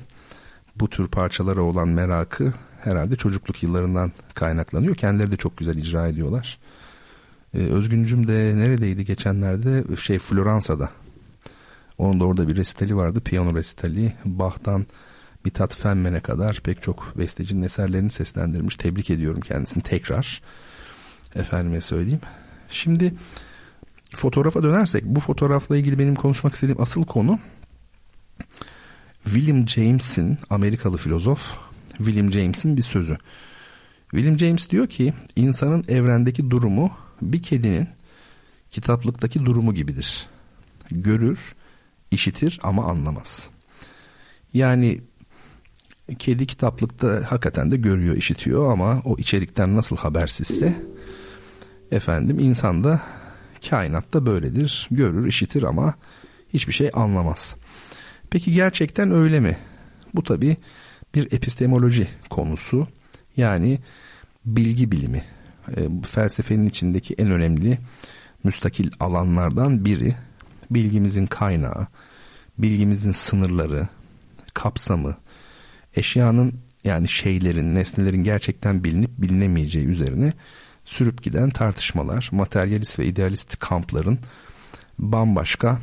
[0.75, 4.95] bu tür parçalara olan merakı herhalde çocukluk yıllarından kaynaklanıyor.
[4.95, 6.59] Kendileri de çok güzel icra ediyorlar.
[7.53, 10.89] Ee, Özgüncüm de neredeydi geçenlerde şey Floransa'da.
[11.97, 13.21] Onun da orada bir resitali vardı.
[13.21, 14.13] Piyano resitali.
[14.25, 14.85] Bach'tan
[15.45, 18.75] Mithat Fenmen'e kadar pek çok bestecinin eserlerini seslendirmiş.
[18.75, 20.41] Tebrik ediyorum kendisini tekrar.
[21.35, 22.21] Efendime söyleyeyim.
[22.69, 23.13] Şimdi
[24.15, 27.39] fotoğrafa dönersek bu fotoğrafla ilgili benim konuşmak istediğim asıl konu
[29.23, 31.57] William James'in Amerikalı filozof
[31.97, 33.17] William James'in bir sözü.
[34.11, 36.91] William James diyor ki insanın evrendeki durumu
[37.21, 37.87] bir kedinin
[38.71, 40.27] kitaplıktaki durumu gibidir.
[40.91, 41.55] Görür,
[42.11, 43.49] işitir ama anlamaz.
[44.53, 45.01] Yani
[46.19, 50.75] kedi kitaplıkta hakikaten de görüyor, işitiyor ama o içerikten nasıl habersizse
[51.91, 53.01] efendim insan da
[53.69, 54.87] kainatta böyledir.
[54.91, 55.93] Görür, işitir ama
[56.53, 57.55] hiçbir şey anlamaz.
[58.29, 59.57] Peki gerçekten öyle mi?
[60.13, 60.57] Bu tabi
[61.15, 62.87] bir epistemoloji konusu.
[63.37, 63.79] Yani
[64.45, 65.23] bilgi bilimi.
[65.77, 67.79] E, felsefenin içindeki en önemli
[68.43, 70.15] müstakil alanlardan biri.
[70.71, 71.87] Bilgimizin kaynağı,
[72.57, 73.87] bilgimizin sınırları,
[74.53, 75.17] kapsamı,
[75.95, 80.33] eşyanın yani şeylerin, nesnelerin gerçekten bilinip bilinemeyeceği üzerine
[80.85, 84.19] sürüp giden tartışmalar, materyalist ve idealist kampların
[84.99, 85.79] bambaşka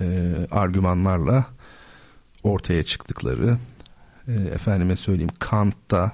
[0.00, 1.46] e, argümanlarla
[2.42, 3.58] ortaya çıktıkları,
[4.28, 6.12] e, efendime söyleyeyim Kant'ta,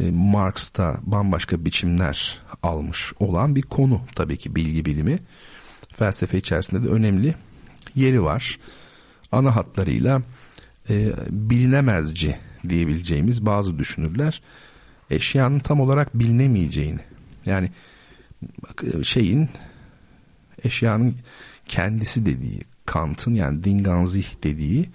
[0.00, 5.18] e, Marx'ta bambaşka biçimler almış olan bir konu tabii ki bilgi bilimi.
[5.94, 7.34] Felsefe içerisinde de önemli
[7.94, 8.58] yeri var.
[9.32, 10.22] Ana hatlarıyla
[10.90, 12.36] e, bilinemezci
[12.68, 14.42] diyebileceğimiz bazı düşünürler
[15.10, 17.00] eşyanın tam olarak bilinemeyeceğini
[17.46, 17.70] yani
[19.02, 19.48] şeyin
[20.64, 21.16] eşyanın
[21.66, 24.90] kendisi dediği Kant'ın yani Dinganzih dediği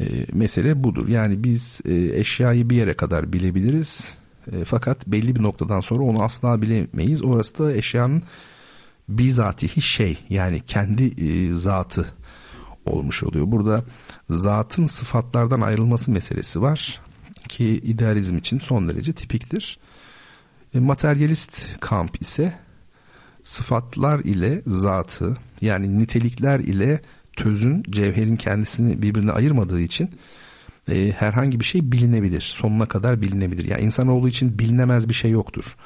[0.00, 1.08] e, mesele budur.
[1.08, 4.14] Yani biz e, eşyayı bir yere kadar bilebiliriz
[4.52, 7.24] e, fakat belli bir noktadan sonra onu asla bilemeyiz.
[7.24, 8.22] Orası da eşyanın
[9.08, 12.06] bizatihi şey yani kendi e, zatı
[12.86, 13.50] olmuş oluyor.
[13.50, 13.84] Burada
[14.28, 17.00] zatın sıfatlardan ayrılması meselesi var
[17.48, 19.78] ki idealizm için son derece tipiktir.
[20.74, 22.54] E, materyalist kamp ise
[23.42, 27.00] sıfatlar ile zatı yani nitelikler ile
[27.40, 30.10] tözün cevherin kendisini birbirine ayırmadığı için
[30.90, 32.40] e, herhangi bir şey bilinebilir.
[32.40, 33.64] Sonuna kadar bilinebilir.
[33.64, 35.76] Yani insanoğlu için bilinemez bir şey yoktur.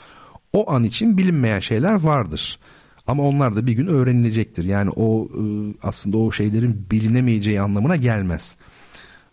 [0.52, 2.58] O an için bilinmeyen şeyler vardır.
[3.06, 4.64] Ama onlar da bir gün öğrenilecektir.
[4.64, 5.42] Yani o e,
[5.82, 8.56] aslında o şeylerin bilinemeyeceği anlamına gelmez.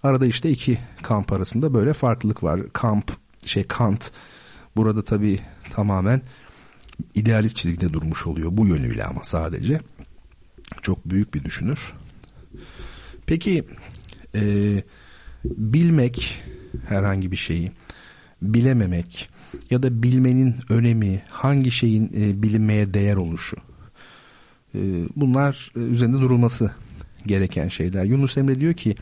[0.03, 2.61] Arada işte iki kamp arasında böyle farklılık var.
[2.73, 3.11] Kamp
[3.45, 4.11] şey Kant
[4.75, 5.39] burada tabii
[5.71, 6.21] tamamen
[7.15, 9.81] idealist çizgide durmuş oluyor bu yönüyle ama sadece
[10.81, 11.93] çok büyük bir düşünür.
[13.31, 13.63] Peki
[14.35, 14.41] e,
[15.45, 16.41] bilmek
[16.87, 17.71] herhangi bir şeyi
[18.41, 19.29] bilememek
[19.69, 23.57] ya da bilmenin önemi hangi şeyin e, bilinmeye değer oluşu
[24.75, 24.79] e,
[25.15, 26.71] bunlar e, üzerinde durulması
[27.25, 28.03] gereken şeyler.
[28.03, 28.95] Yunus Emre diyor ki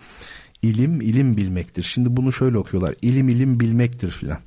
[0.61, 1.83] ilim ilim bilmektir.
[1.83, 2.95] Şimdi bunu şöyle okuyorlar.
[3.01, 4.39] İlim ilim bilmektir filan.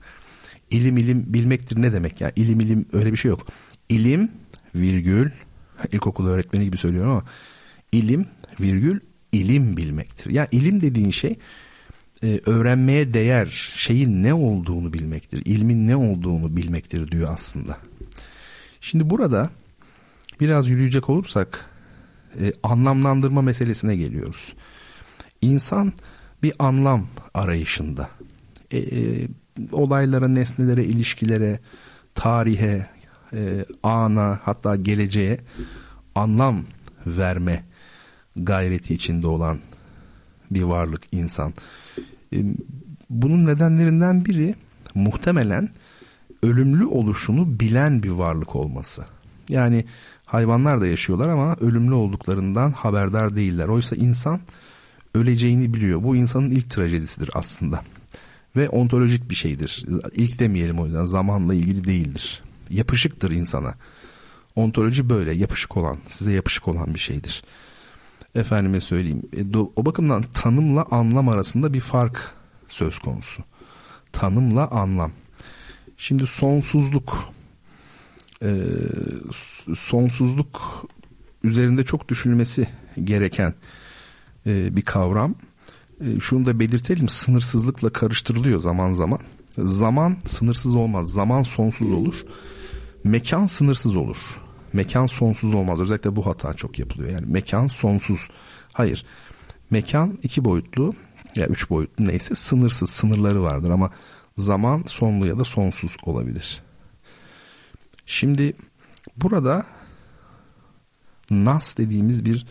[0.70, 2.32] İlim ilim bilmektir ne demek ya?
[2.36, 3.46] İlim ilim öyle bir şey yok.
[3.88, 4.30] İlim
[4.74, 5.30] virgül
[5.92, 7.24] ilkokul öğretmeni gibi söylüyorum ama
[7.92, 8.26] ilim
[8.60, 9.00] virgül
[9.32, 10.30] ilim bilmektir.
[10.30, 11.38] Ya ilim dediğin şey
[12.24, 15.42] e, öğrenmeye değer şeyin ne olduğunu bilmektir.
[15.44, 17.78] İlmin ne olduğunu bilmektir diyor aslında.
[18.80, 19.50] Şimdi burada
[20.40, 21.70] biraz yürüyecek olursak
[22.40, 24.54] e, anlamlandırma meselesine geliyoruz.
[25.42, 25.92] İnsan
[26.42, 28.08] bir anlam arayışında.
[28.70, 29.28] E, e,
[29.72, 31.60] olaylara, nesnelere, ilişkilere,
[32.14, 32.86] tarihe,
[33.32, 35.40] e, ana hatta geleceğe
[36.14, 36.64] anlam
[37.06, 37.64] verme
[38.36, 39.58] gayreti içinde olan
[40.50, 41.54] bir varlık insan.
[42.32, 42.36] E,
[43.10, 44.54] bunun nedenlerinden biri
[44.94, 45.68] muhtemelen
[46.42, 49.04] ölümlü oluşunu bilen bir varlık olması.
[49.48, 49.84] Yani
[50.26, 53.68] hayvanlar da yaşıyorlar ama ölümlü olduklarından haberdar değiller.
[53.68, 54.40] Oysa insan
[55.14, 56.02] öleceğini biliyor.
[56.02, 57.82] Bu insanın ilk trajedisidir aslında.
[58.56, 59.84] Ve ontolojik bir şeydir.
[60.12, 62.42] İlk demeyelim o yüzden zamanla ilgili değildir.
[62.70, 63.74] Yapışıktır insana.
[64.56, 67.42] Ontoloji böyle yapışık olan, size yapışık olan bir şeydir.
[68.34, 69.22] Efendime söyleyeyim.
[69.36, 72.34] E, o bakımdan tanımla anlam arasında bir fark
[72.68, 73.42] söz konusu.
[74.12, 75.12] Tanımla anlam.
[75.96, 77.18] Şimdi sonsuzluk
[78.42, 78.50] e,
[79.74, 80.60] sonsuzluk
[81.44, 82.68] üzerinde çok düşünülmesi
[83.04, 83.54] gereken
[84.46, 85.34] e, bir kavram.
[86.00, 89.18] E, şunu da belirtelim sınırsızlıkla karıştırılıyor zaman zaman.
[89.58, 91.12] Zaman sınırsız olmaz.
[91.12, 92.24] Zaman sonsuz olur.
[93.04, 94.40] Mekan sınırsız olur.
[94.72, 95.80] Mekan sonsuz olmaz.
[95.80, 97.10] Özellikle bu hata çok yapılıyor.
[97.10, 98.28] Yani mekan sonsuz.
[98.72, 99.04] Hayır.
[99.70, 100.94] Mekan iki boyutlu
[101.36, 103.90] ya üç boyutlu neyse sınırsız sınırları vardır ama
[104.36, 106.62] zaman sonlu ya da sonsuz olabilir.
[108.06, 108.52] Şimdi
[109.16, 109.66] burada
[111.30, 112.46] nas dediğimiz bir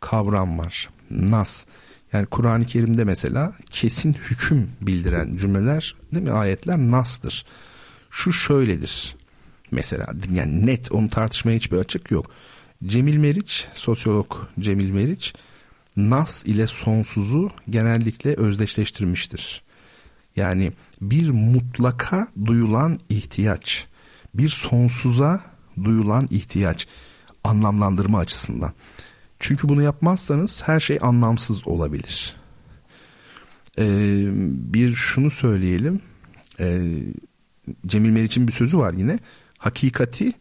[0.00, 0.90] kavram var.
[1.10, 1.66] Nas.
[2.12, 7.46] Yani Kur'an-ı Kerim'de mesela kesin hüküm bildiren cümleler değil mi ayetler nas'tır.
[8.10, 9.16] Şu şöyledir.
[9.72, 12.30] Mesela yani net onu tartışmaya hiçbir açık yok.
[12.86, 15.34] Cemil Meriç, sosyolog Cemil Meriç
[15.96, 19.62] nas ile sonsuzu genellikle özdeşleştirmiştir.
[20.36, 23.86] Yani bir mutlaka duyulan ihtiyaç,
[24.34, 25.40] bir sonsuza
[25.84, 26.86] duyulan ihtiyaç
[27.44, 28.72] anlamlandırma açısından.
[29.38, 32.36] Çünkü bunu yapmazsanız her şey anlamsız olabilir.
[33.78, 34.24] Ee,
[34.72, 36.00] bir şunu söyleyelim.
[36.60, 36.88] Ee,
[37.86, 39.18] Cemil Meriç'in bir sözü var yine.
[39.62, 40.32] Hakikati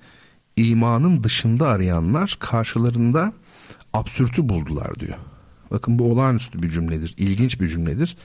[0.56, 3.34] imanın dışında arayanlar karşılarında
[3.94, 5.18] absürtü buldular diyor.
[5.72, 7.14] Bakın bu olağanüstü bir cümledir.
[7.18, 8.18] ilginç bir cümledir.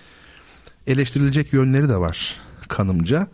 [0.86, 3.28] Eleştirilecek yönleri de var kanımca.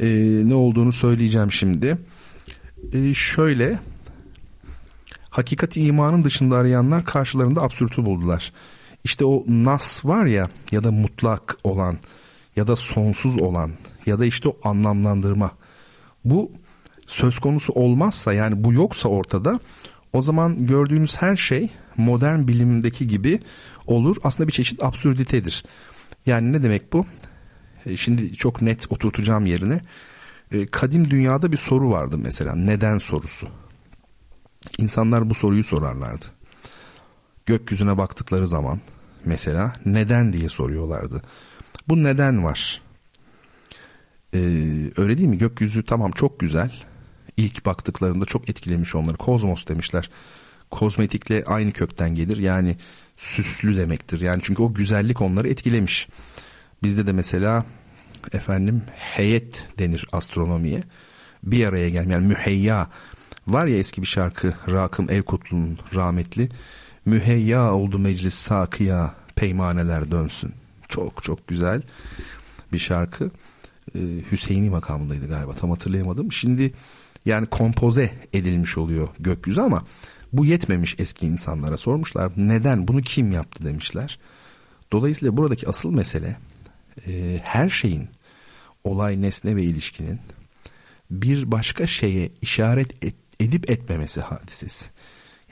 [0.00, 0.06] Ee,
[0.44, 1.98] ne olduğunu söyleyeceğim şimdi.
[2.92, 3.78] Ee, şöyle
[5.30, 8.52] hakikati imanın dışında arayanlar karşılarında absürtü buldular.
[9.04, 11.98] İşte o nas var ya ya da mutlak olan
[12.56, 13.70] ya da sonsuz olan
[14.06, 15.50] ya da işte o anlamlandırma.
[16.24, 16.52] Bu
[17.12, 19.60] söz konusu olmazsa yani bu yoksa ortada
[20.12, 23.40] o zaman gördüğünüz her şey modern bilimdeki gibi
[23.86, 24.16] olur.
[24.22, 25.64] Aslında bir çeşit absürditedir.
[26.26, 27.06] Yani ne demek bu?
[27.86, 29.80] E, şimdi çok net oturtacağım yerine.
[30.52, 32.54] E, kadim dünyada bir soru vardı mesela.
[32.54, 33.48] Neden sorusu.
[34.78, 36.26] İnsanlar bu soruyu sorarlardı.
[37.46, 38.80] Gökyüzüne baktıkları zaman
[39.24, 41.22] mesela neden diye soruyorlardı.
[41.88, 42.82] Bu neden var.
[44.34, 44.38] Ee,
[44.96, 45.38] öyle değil mi?
[45.38, 46.72] Gökyüzü tamam çok güzel.
[47.36, 49.16] İlk baktıklarında çok etkilemiş onları.
[49.16, 50.10] Kozmos demişler.
[50.70, 52.36] Kozmetikle aynı kökten gelir.
[52.36, 52.76] Yani
[53.16, 54.20] süslü demektir.
[54.20, 56.08] Yani çünkü o güzellik onları etkilemiş.
[56.82, 57.64] Bizde de mesela
[58.32, 60.82] efendim heyet denir astronomiye.
[61.42, 62.88] Bir araya gelme yani müheyya
[63.46, 66.48] Var ya eski bir şarkı Rakım Elkutlu'nun rahmetli.
[67.04, 70.54] Müheyya oldu meclis sakıya peymaneler dönsün.
[70.88, 71.82] Çok çok güzel
[72.72, 73.30] bir şarkı.
[73.94, 73.98] Ee,
[74.32, 76.32] Hüseyin'i makamındaydı galiba tam hatırlayamadım.
[76.32, 76.72] Şimdi
[77.24, 79.84] yani kompoze edilmiş oluyor gökyüzü ama
[80.32, 82.32] bu yetmemiş eski insanlara sormuşlar.
[82.36, 84.18] Neden bunu kim yaptı demişler.
[84.92, 86.36] Dolayısıyla buradaki asıl mesele
[87.06, 88.08] e, her şeyin
[88.84, 90.20] olay nesne ve ilişkinin
[91.10, 94.86] bir başka şeye işaret et, edip etmemesi hadisesi.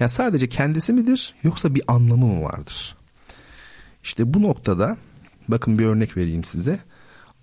[0.01, 2.97] Yani sadece kendisi midir yoksa bir anlamı mı vardır?
[4.03, 4.97] İşte bu noktada
[5.49, 6.81] bakın bir örnek vereyim size.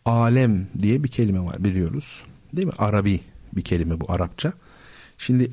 [0.05, 2.23] Alem diye bir kelime var biliyoruz.
[2.53, 2.73] Değil mi?
[2.77, 3.21] Arabi
[3.53, 4.53] bir kelime bu Arapça.
[5.17, 5.49] Şimdi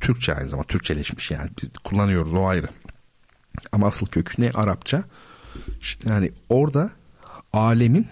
[0.00, 2.68] Türkçe aynı zamanda Türkçeleşmiş yani biz kullanıyoruz o ayrı.
[3.72, 5.04] Ama asıl kökü ne Arapça?
[6.04, 6.90] Yani orada
[7.52, 8.06] alemin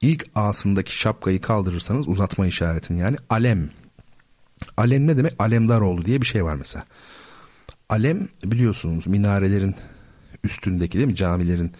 [0.00, 3.70] ilk asındaki şapkayı kaldırırsanız uzatma işaretini yani alem
[4.76, 5.32] Alem ne demek?
[5.38, 6.84] Alemdaroğlu diye bir şey var mesela.
[7.88, 9.74] Alem biliyorsunuz minarelerin
[10.44, 11.16] üstündeki değil mi?
[11.16, 11.72] Camilerin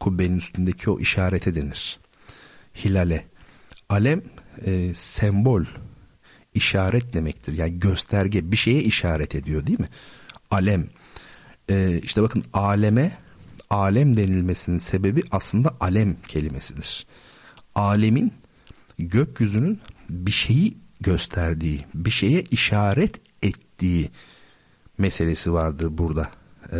[0.00, 1.98] kubbenin üstündeki o işarete denir.
[2.84, 3.26] Hilale.
[3.88, 4.22] Alem
[4.64, 5.64] e, sembol,
[6.54, 7.58] işaret demektir.
[7.58, 9.88] Yani gösterge, bir şeye işaret ediyor değil mi?
[10.50, 10.88] Alem.
[11.68, 13.18] E, işte bakın aleme,
[13.70, 17.06] alem denilmesinin sebebi aslında alem kelimesidir.
[17.74, 18.32] Alemin
[18.98, 24.10] gökyüzünün bir şeyi gösterdiği, bir şeye işaret ettiği
[24.98, 26.30] meselesi vardır burada
[26.72, 26.78] e,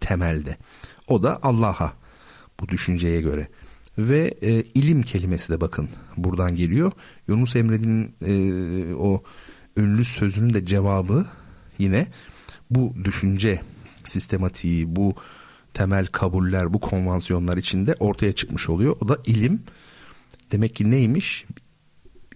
[0.00, 0.56] temelde.
[1.08, 1.92] O da Allah'a
[2.60, 3.48] bu düşünceye göre.
[3.98, 6.92] Ve e, ilim kelimesi de bakın buradan geliyor.
[7.28, 9.22] Yunus Emre'nin e, o
[9.76, 11.26] ünlü sözünün de cevabı
[11.78, 12.06] yine
[12.70, 13.60] bu düşünce
[14.04, 15.14] sistematiği, bu
[15.74, 18.96] temel kabuller, bu konvansiyonlar içinde ortaya çıkmış oluyor.
[19.00, 19.62] O da ilim.
[20.52, 21.46] Demek ki neymiş?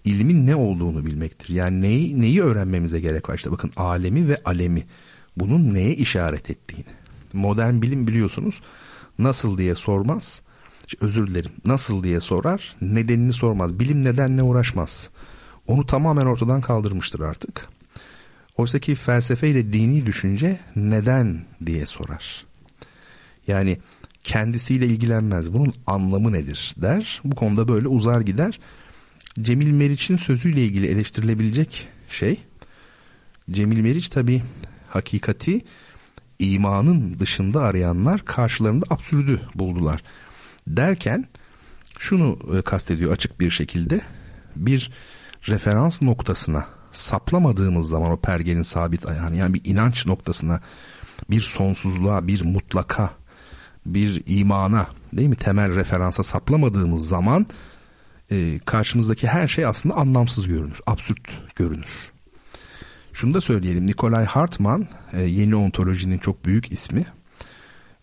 [0.04, 1.48] ilmin ne olduğunu bilmektir.
[1.48, 3.34] Yani neyi, neyi öğrenmemize gerek var?
[3.34, 4.86] İşte bakın alemi ve alemi.
[5.36, 6.84] Bunun neye işaret ettiğini.
[7.32, 8.60] Modern bilim biliyorsunuz
[9.18, 10.42] nasıl diye sormaz.
[11.00, 11.50] Özür dilerim.
[11.64, 12.76] Nasıl diye sorar.
[12.80, 13.80] Nedenini sormaz.
[13.80, 15.08] Bilim nedenle uğraşmaz.
[15.66, 17.68] onu tamamen ortadan kaldırmıştır artık.
[18.56, 22.46] Oysa ki felsefe ile dini düşünce neden diye sorar.
[23.46, 23.78] Yani
[24.24, 25.52] kendisiyle ilgilenmez.
[25.52, 27.20] Bunun anlamı nedir der.
[27.24, 28.60] Bu konuda böyle uzar gider.
[29.42, 32.40] Cemil Meriç'in sözüyle ilgili eleştirilebilecek şey
[33.50, 34.42] Cemil Meriç tabi
[34.88, 35.64] hakikati
[36.38, 40.02] imanın dışında arayanlar karşılarında absürdü buldular.
[40.66, 41.28] Derken
[41.98, 44.00] şunu e, kastediyor açık bir şekilde
[44.56, 44.90] bir
[45.48, 50.60] referans noktasına saplamadığımız zaman o pergenin sabit ayağını yani bir inanç noktasına
[51.30, 53.10] bir sonsuzluğa bir mutlaka
[53.86, 57.46] bir imana değil mi temel referansa saplamadığımız zaman
[58.30, 61.20] e, karşımızdaki her şey aslında anlamsız görünür, absürt
[61.56, 62.12] görünür.
[63.12, 67.04] Şunu da söyleyelim Nikolay Hartman e, yeni ontolojinin çok büyük ismi.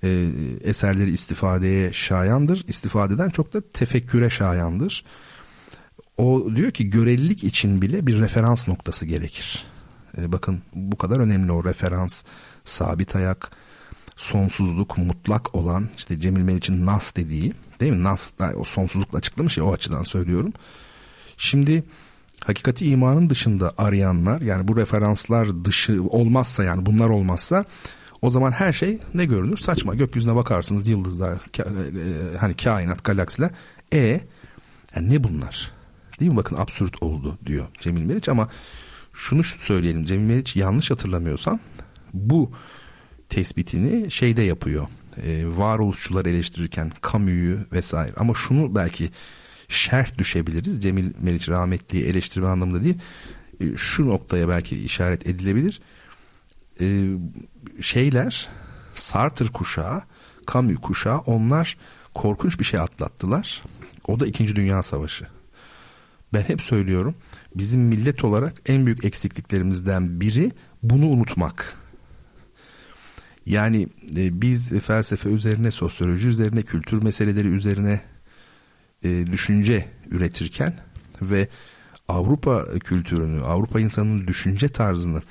[0.04, 0.30] E,
[0.64, 2.64] eserleri istifadeye şayandır.
[2.68, 5.06] İstifadeden çok da tefekküre şayandır.
[6.18, 9.66] O diyor ki görelilik için bile bir referans noktası gerekir.
[10.18, 12.24] E, bakın bu kadar önemli o referans,
[12.64, 13.52] sabit ayak,
[14.16, 18.04] sonsuzluk, mutlak olan işte Cemil Meriç'in Nas dediği değil mi?
[18.04, 20.54] Nas o sonsuzlukla açıklamış ya o açıdan söylüyorum.
[21.38, 21.84] Şimdi
[22.40, 27.66] hakikati imanın dışında arayanlar yani bu referanslar dışı olmazsa yani bunlar olmazsa
[28.22, 29.58] o zaman her şey ne görünür?
[29.58, 29.96] Saçma.
[29.96, 32.00] Gökyüzüne bakarsınız yıldızlar, ka-
[32.34, 33.50] e, hani kainat, galaksiler.
[33.94, 34.22] E
[34.96, 35.72] yani ne bunlar?
[36.20, 36.38] Değil mi?
[36.38, 38.50] Bakın absürt oldu diyor Cemil Meriç ama
[39.14, 40.06] şunu söyleyelim.
[40.06, 41.60] Cemil Meriç yanlış hatırlamıyorsam
[42.14, 42.52] bu
[43.30, 44.88] tespitini şeyde yapıyor.
[45.24, 48.14] E, varoluşçular eleştirirken Camus'u vesaire.
[48.18, 49.10] Ama şunu belki
[49.68, 50.82] şerh düşebiliriz.
[50.84, 52.98] Cemil Meriç rahmetliyi eleştirme anlamında değil.
[53.60, 55.82] E, şu noktaya belki işaret edilebilir.
[56.82, 57.08] E,
[57.82, 58.48] şeyler
[58.96, 60.02] Sartre kuşağı,
[60.54, 61.78] Camus kuşağı onlar
[62.14, 63.64] korkunç bir şey atlattılar.
[64.08, 64.56] O da 2.
[64.56, 65.28] Dünya Savaşı.
[66.34, 67.16] Ben hep söylüyorum
[67.56, 70.52] bizim millet olarak en büyük eksikliklerimizden biri
[70.84, 71.74] bunu unutmak.
[73.46, 78.02] Yani e, biz felsefe üzerine, sosyoloji üzerine, kültür meseleleri üzerine
[79.04, 80.74] e, düşünce üretirken
[81.22, 81.48] ve
[82.08, 85.22] Avrupa kültürünü, Avrupa insanının düşünce tarzını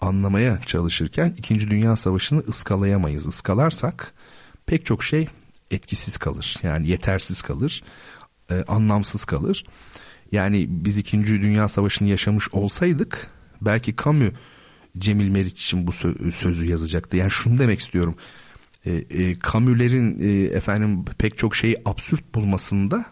[0.00, 3.26] anlamaya çalışırken İkinci Dünya Savaşı'nı ıskalayamayız.
[3.26, 4.14] Iskalarsak
[4.66, 5.28] pek çok şey
[5.70, 6.56] etkisiz kalır.
[6.62, 7.82] Yani yetersiz kalır,
[8.50, 9.64] e, anlamsız kalır.
[10.32, 13.30] Yani biz İkinci Dünya Savaşı'nı yaşamış olsaydık
[13.60, 14.32] belki Camus
[14.98, 15.92] Cemil Meriç için bu
[16.32, 17.16] sözü yazacaktı.
[17.16, 18.14] Yani şunu demek istiyorum.
[18.86, 23.04] E, e, Camus'lerin e, efendim pek çok şeyi absürt bulmasında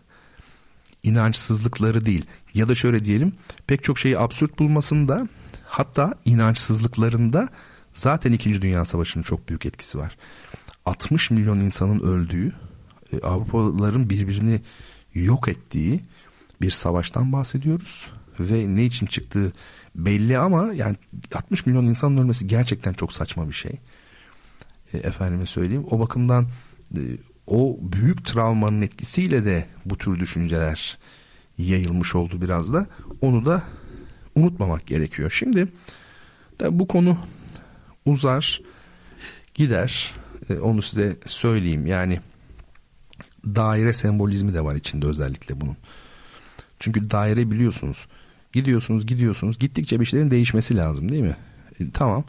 [1.03, 3.33] inançsızlıkları değil ya da şöyle diyelim
[3.66, 5.29] pek çok şeyi absürt bulmasında
[5.79, 7.49] hatta inançsızlıklarında
[7.93, 8.62] zaten 2.
[8.62, 10.17] Dünya Savaşı'nın çok büyük etkisi var.
[10.87, 12.53] 60 milyon insanın öldüğü,
[13.12, 14.61] e, Avrupalıların birbirini
[15.15, 16.01] yok ettiği
[16.61, 18.11] bir savaştan bahsediyoruz
[18.41, 19.53] ve ne için çıktığı
[19.95, 20.97] belli ama yani
[21.35, 23.73] 60 milyon insanın ölmesi gerçekten çok saçma bir şey.
[24.93, 25.87] E, efendime söyleyeyim.
[25.91, 26.47] O bakımdan
[26.95, 27.01] e,
[27.47, 30.99] o büyük travmanın etkisiyle de bu tür düşünceler
[31.59, 32.87] yayılmış oldu biraz da.
[33.21, 33.62] Onu da
[34.37, 35.31] unutmamak gerekiyor.
[35.31, 35.68] Şimdi
[36.70, 37.18] bu konu
[38.05, 38.61] uzar
[39.55, 40.14] gider.
[40.51, 41.87] E, onu size söyleyeyim.
[41.87, 42.20] Yani
[43.44, 45.77] daire sembolizmi de var içinde özellikle bunun.
[46.79, 48.07] Çünkü daire biliyorsunuz
[48.53, 51.37] gidiyorsunuz gidiyorsunuz gittikçe bir şeylerin değişmesi lazım değil mi?
[51.81, 52.25] E, tamam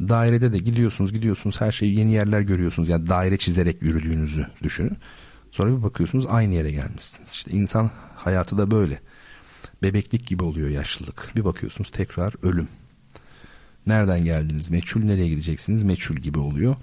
[0.00, 2.88] dairede de gidiyorsunuz gidiyorsunuz her şeyi yeni yerler görüyorsunuz.
[2.88, 4.96] Yani daire çizerek yürüdüğünüzü düşünün.
[5.50, 7.30] Sonra bir bakıyorsunuz aynı yere gelmişsiniz.
[7.30, 9.00] İşte insan hayatı da böyle.
[9.82, 11.32] Bebeklik gibi oluyor yaşlılık.
[11.36, 12.68] Bir bakıyorsunuz tekrar ölüm.
[13.86, 16.76] Nereden geldiniz meçhul nereye gideceksiniz meçhul gibi oluyor.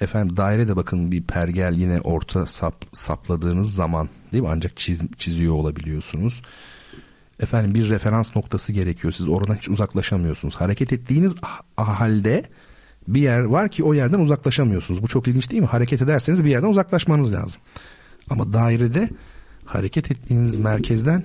[0.00, 5.54] Efendim dairede bakın bir pergel yine orta sap, sapladığınız zaman değil mi ancak çiz, çiziyor
[5.54, 6.42] olabiliyorsunuz.
[7.40, 9.12] Efendim bir referans noktası gerekiyor.
[9.12, 10.54] Siz oradan hiç uzaklaşamıyorsunuz.
[10.54, 11.34] Hareket ettiğiniz
[11.76, 12.42] halde
[13.08, 15.02] bir yer var ki o yerden uzaklaşamıyorsunuz.
[15.02, 15.68] Bu çok ilginç değil mi?
[15.68, 17.60] Hareket ederseniz bir yerden uzaklaşmanız lazım.
[18.30, 19.08] Ama dairede
[19.64, 21.24] hareket ettiğiniz merkezden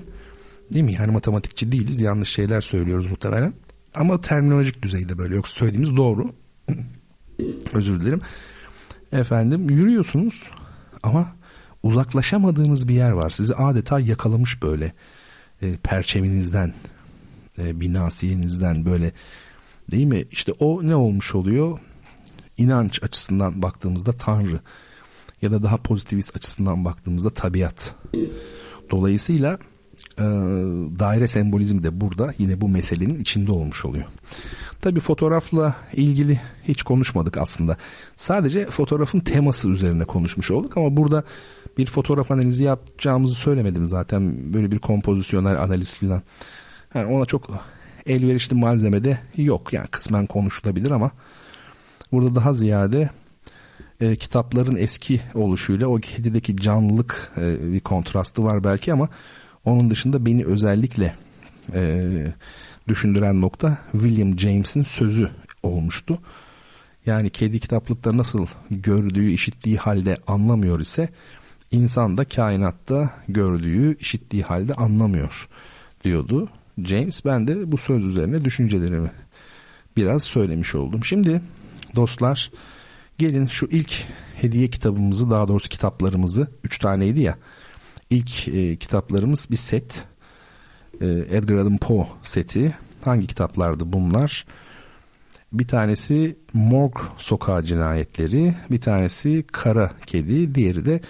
[0.74, 0.94] değil mi?
[0.94, 2.02] Yani matematikçi değiliz.
[2.02, 3.54] Yanlış şeyler söylüyoruz muhtemelen.
[3.96, 5.36] Ama terminolojik düzeyde böyle.
[5.36, 6.30] Yoksa söylediğimiz doğru.
[7.74, 8.22] Özür dilerim.
[9.12, 10.52] Efendim yürüyorsunuz
[11.04, 11.36] ama
[11.84, 13.30] uzaklaşamadığınız bir yer var.
[13.30, 14.94] Sizi adeta yakalamış böyle
[15.62, 16.74] e, perçeminizden,
[17.60, 19.12] e, binasiyenizden böyle
[19.92, 20.26] değil mi?
[20.32, 21.80] İşte o ne olmuş oluyor?
[22.58, 24.60] İnanç açısından baktığımızda Tanrı
[25.42, 27.96] ya da daha pozitivist açısından baktığımızda tabiat.
[28.92, 29.60] Dolayısıyla
[30.20, 30.24] e,
[31.00, 34.06] daire sembolizmi de burada yine bu meselenin içinde olmuş oluyor.
[34.82, 37.78] Tabi fotoğrafla ilgili hiç konuşmadık aslında.
[38.16, 41.24] Sadece fotoğrafın teması üzerine konuşmuş olduk ama burada
[41.78, 44.54] bir fotoğraf analizi yapacağımızı söylemedim zaten.
[44.54, 46.22] Böyle bir kompozisyonel analiz falan
[46.94, 47.50] Yani ona çok
[48.06, 49.74] elverişli malzeme de yok.
[49.74, 51.12] Yani kısmen konuşulabilir ama
[52.12, 53.10] burada daha ziyade
[54.02, 59.10] e, kitapların eski oluşuyla o kedideki canlılık e, bir kontrastı var belki ama
[59.68, 61.16] onun dışında beni özellikle
[61.74, 62.04] e,
[62.88, 65.30] düşündüren nokta William James'in sözü
[65.64, 66.20] olmuştu.
[67.06, 71.10] Yani kedi kitaplıkta nasıl gördüğü, işittiği halde anlamıyor ise
[71.72, 75.50] insan da kainatta gördüğü, işittiği halde anlamıyor
[76.04, 76.50] diyordu
[76.84, 77.26] James.
[77.26, 79.12] Ben de bu söz üzerine düşüncelerimi
[79.98, 81.06] biraz söylemiş oldum.
[81.06, 81.42] Şimdi
[81.96, 82.52] dostlar
[83.18, 84.04] gelin şu ilk
[84.36, 87.38] hediye kitabımızı daha doğrusu kitaplarımızı üç taneydi ya
[88.10, 90.06] ilk e, kitaplarımız bir set.
[91.02, 92.76] E, Edgar Allan Poe seti.
[93.06, 94.46] Hangi kitaplardı bunlar?
[95.54, 101.02] Bir tanesi Morg Sokağı Cinayetleri bir tanesi Kara Kedi diğeri de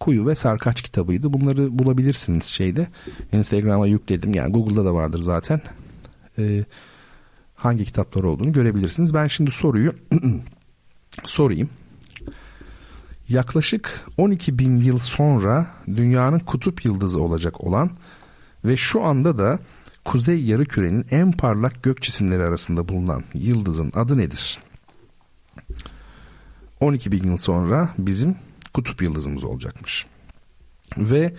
[0.00, 1.32] Kuyu ve Sarkaç kitabıydı.
[1.32, 2.88] Bunları bulabilirsiniz şeyde.
[3.32, 4.34] Instagram'a yükledim.
[4.34, 5.60] Yani Google'da da vardır zaten.
[6.38, 6.64] E,
[7.54, 9.14] hangi kitaplar olduğunu görebilirsiniz.
[9.14, 9.94] Ben şimdi soruyu
[11.24, 11.70] sorayım
[13.30, 17.90] yaklaşık 12 bin yıl sonra dünyanın kutup yıldızı olacak olan
[18.64, 19.58] ve şu anda da
[20.04, 24.58] kuzey yarımkürenin en parlak gök cisimleri arasında bulunan yıldızın adı nedir?
[26.80, 28.36] 12 bin yıl sonra bizim
[28.74, 30.06] kutup yıldızımız olacakmış.
[30.96, 31.34] Ve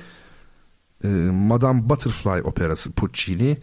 [1.03, 3.57] e, Madame Butterfly operası Puccini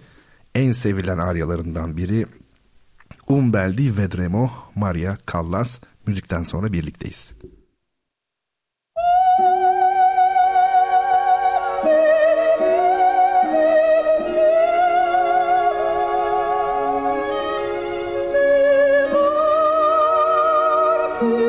[0.54, 2.26] en sevilen aryalarından biri
[3.28, 7.32] Umbeldi Vedremo Maria Callas müzikten sonra birlikteyiz.
[21.18, 21.47] Christ.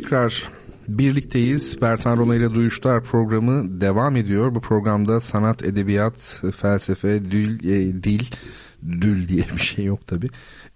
[0.00, 0.48] Tekrar
[0.88, 1.82] birlikteyiz.
[1.82, 4.54] Bertan Rona ile Duyuşlar programı devam ediyor.
[4.54, 8.24] Bu programda sanat, edebiyat, felsefe, dil, e, dil,
[8.86, 10.28] dül diye bir şey yok tabi.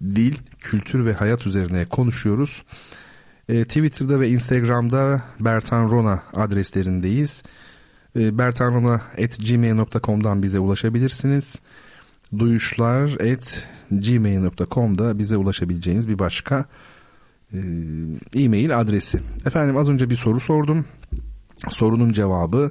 [0.03, 2.62] Dil, kültür ve hayat üzerine konuşuyoruz.
[3.49, 7.43] E, Twitter'da ve Instagram'da Bertan Rona adreslerindeyiz.
[8.16, 11.61] E, bertanrona.gmail.com'dan bize ulaşabilirsiniz.
[12.39, 16.64] Duyuşlar at gmail.com'da bize ulaşabileceğiniz bir başka
[18.36, 19.20] e-mail adresi.
[19.46, 20.84] Efendim az önce bir soru sordum.
[21.68, 22.70] Sorunun cevabı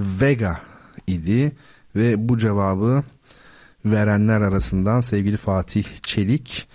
[0.00, 0.60] Vega
[1.06, 1.52] idi
[1.96, 3.02] ve bu cevabı
[3.84, 6.68] verenler arasından sevgili Fatih Çelik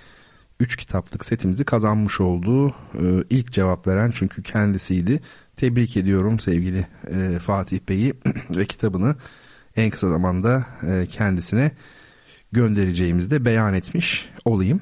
[0.60, 2.68] 3 kitaplık setimizi kazanmış oldu.
[2.96, 5.22] Ee, ilk cevap veren çünkü kendisiydi.
[5.56, 8.14] Tebrik ediyorum sevgili e, Fatih Bey'i
[8.58, 9.16] ve kitabını
[9.76, 11.72] en kısa zamanda e, kendisine
[12.52, 14.82] göndereceğimizi de beyan etmiş olayım.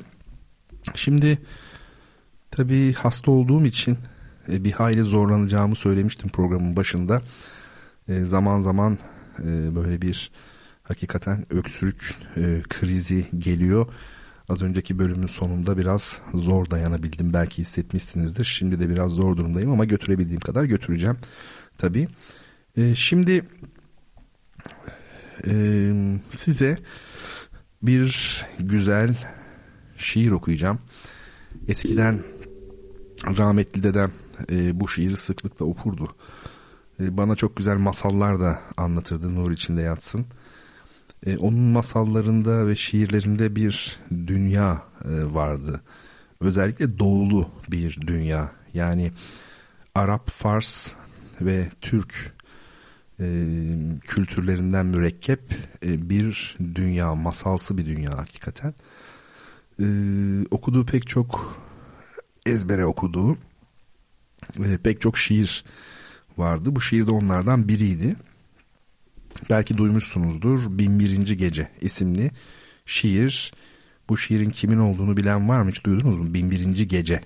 [0.95, 1.37] Şimdi
[2.57, 3.97] tabii hasta olduğum için
[4.51, 7.21] e, bir hayli zorlanacağımı söylemiştim programın başında.
[8.07, 8.97] E, zaman zaman
[9.39, 10.31] e, böyle bir
[10.83, 12.15] hakikaten öksürük
[12.69, 13.87] krizi geliyor.
[14.49, 17.33] Az önceki bölümün sonunda biraz zor dayanabildim.
[17.33, 18.45] Belki hissetmişsinizdir.
[18.45, 21.17] Şimdi de biraz zor durumdayım ama götürebildiğim kadar götüreceğim.
[21.77, 22.07] Tabii.
[22.95, 23.43] Şimdi
[26.29, 26.77] size
[27.81, 29.17] bir güzel
[29.97, 30.79] şiir okuyacağım.
[31.67, 32.19] Eskiden
[33.25, 34.11] rahmetli dedem
[34.51, 36.07] e, bu şiiri sıklıkla okurdu.
[36.99, 40.25] E, bana çok güzel masallar da anlatırdı nur içinde yatsın.
[41.25, 45.81] E, onun masallarında ve şiirlerinde bir dünya e, vardı.
[46.41, 48.51] Özellikle doğulu bir dünya.
[48.73, 49.11] Yani
[49.95, 50.91] Arap, Fars
[51.41, 52.33] ve Türk
[53.19, 53.45] e,
[54.01, 55.41] kültürlerinden mürekkep
[55.85, 58.73] e, bir dünya, masalsı bir dünya hakikaten.
[59.79, 59.85] E,
[60.51, 61.57] okuduğu pek çok
[62.47, 63.37] ezbere okuduğu
[64.65, 65.63] e, pek çok şiir
[66.37, 66.75] vardı.
[66.75, 68.15] Bu şiir de onlardan biriydi.
[69.49, 70.77] Belki duymuşsunuzdur.
[70.77, 72.31] Binbirinci Gece isimli
[72.85, 73.53] şiir.
[74.09, 75.71] Bu şiirin kimin olduğunu bilen var mı?
[75.71, 76.33] Hiç duydunuz mu?
[76.33, 77.21] Binbirinci Gece.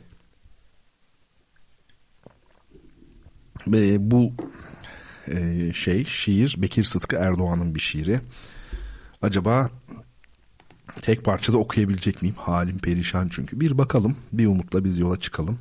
[3.67, 4.33] Ve bu
[5.27, 8.21] e, şey şiir Bekir Sıtkı Erdoğan'ın bir şiiri.
[9.21, 9.69] Acaba
[11.01, 12.35] tek parçada okuyabilecek miyim?
[12.37, 13.59] Halim perişan çünkü.
[13.59, 14.15] Bir bakalım.
[14.33, 15.59] Bir umutla biz yola çıkalım.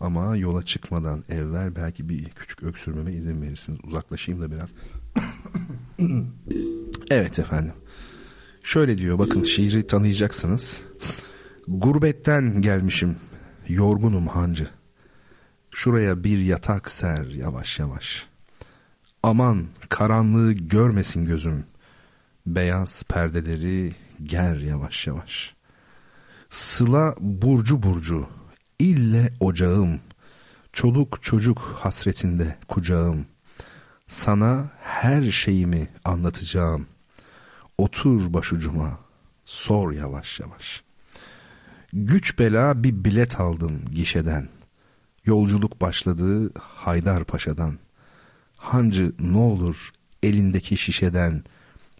[0.00, 3.80] Ama yola çıkmadan evvel belki bir küçük öksürmeme izin verirsiniz.
[3.84, 4.70] Uzaklaşayım da biraz.
[7.10, 7.74] evet efendim.
[8.62, 10.80] Şöyle diyor bakın şiiri tanıyacaksınız.
[11.68, 13.16] Gurbetten gelmişim.
[13.68, 14.68] Yorgunum hancı.
[15.70, 18.26] Şuraya bir yatak ser yavaş yavaş.
[19.22, 21.64] Aman karanlığı görmesin gözüm.
[22.46, 25.54] Beyaz perdeleri ger yavaş yavaş.
[26.48, 28.28] Sıla burcu burcu,
[28.78, 30.00] ille ocağım.
[30.72, 33.26] Çoluk çocuk hasretinde kucağım.
[34.08, 36.86] Sana her şeyimi anlatacağım.
[37.78, 38.98] Otur başucuma,
[39.44, 40.82] sor yavaş yavaş.
[41.92, 44.48] Güç bela bir bilet aldım gişeden.
[45.24, 47.78] Yolculuk başladı Haydar Paşa'dan.
[48.56, 49.90] Hancı ne olur
[50.22, 51.44] elindeki şişeden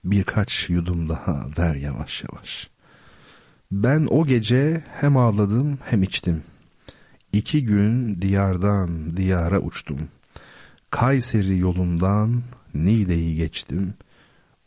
[0.05, 2.71] birkaç yudum daha ver yavaş yavaş.
[3.73, 6.43] Ben o gece hem ağladım hem içtim.
[7.33, 10.09] İki gün diyardan diyara uçtum.
[10.91, 12.43] Kayseri yolundan
[12.75, 13.95] Niğde'yi geçtim.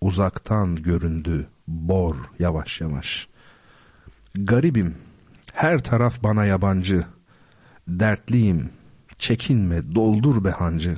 [0.01, 3.27] Uzaktan göründü bor yavaş yavaş.
[4.35, 4.95] Garibim,
[5.53, 7.05] her taraf bana yabancı.
[7.87, 8.69] Dertliyim,
[9.17, 10.97] çekinme, doldur be hancı.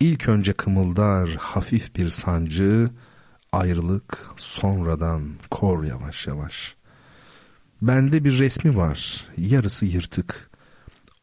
[0.00, 2.90] İlk önce kımıldar hafif bir sancı,
[3.52, 6.76] ayrılık sonradan kor yavaş yavaş.
[7.82, 10.50] Bende bir resmi var, yarısı yırtık.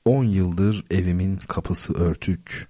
[0.06, 2.68] On yıldır evimin kapısı örtük.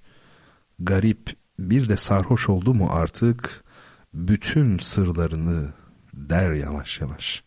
[0.79, 3.63] Garip bir de sarhoş oldu mu artık,
[4.13, 5.73] bütün sırlarını
[6.13, 7.43] der yavaş yavaş.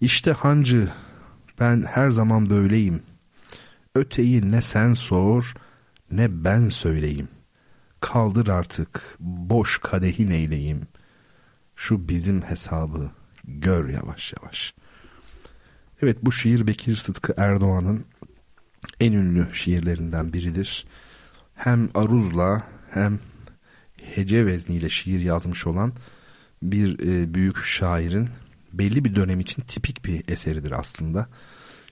[0.00, 0.92] İşte hancı,
[1.60, 3.02] ben her zaman böyleyim.
[3.94, 5.54] Öteyi ne sen sor,
[6.10, 7.28] ne ben söyleyeyim.
[8.00, 10.86] Kaldır artık, boş kadehin eyleyim.
[11.80, 13.10] Şu bizim hesabı
[13.44, 14.74] gör yavaş yavaş.
[16.02, 18.04] Evet bu şiir Bekir Sıtkı Erdoğan'ın
[19.00, 20.86] en ünlü şiirlerinden biridir.
[21.54, 23.18] Hem aruzla hem
[23.96, 25.92] hece vezniyle şiir yazmış olan
[26.62, 28.28] bir e, büyük şairin
[28.72, 31.28] belli bir dönem için tipik bir eseridir aslında.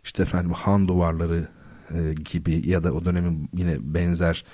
[0.04, 1.48] İşte efendim Han Duvarları
[1.94, 4.44] e, gibi ya da o dönemin yine benzer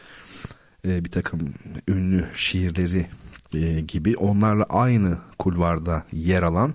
[0.85, 1.55] e, bir takım
[1.89, 3.07] ünlü şiirleri
[3.55, 6.75] e, gibi onlarla aynı kulvarda yer alan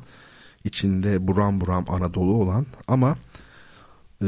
[0.63, 3.17] içinde buram buram Anadolu olan ama
[4.21, 4.27] e,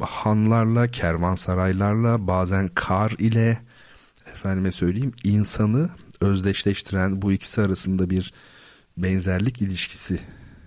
[0.00, 3.58] hanlarla, kervansaraylarla, bazen kar ile
[4.32, 5.90] efendime söyleyeyim insanı
[6.20, 8.32] özdeşleştiren bu ikisi arasında bir
[8.96, 10.20] benzerlik ilişkisi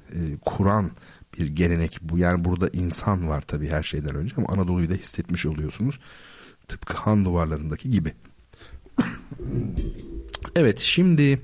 [0.10, 0.92] e, kuran
[1.38, 2.18] bir gelenek bu.
[2.18, 6.00] Yani burada insan var tabii her şeyden önce ama Anadolu'yu da hissetmiş oluyorsunuz.
[6.68, 8.14] Tıpkı han duvarlarındaki gibi.
[10.56, 11.40] Evet şimdi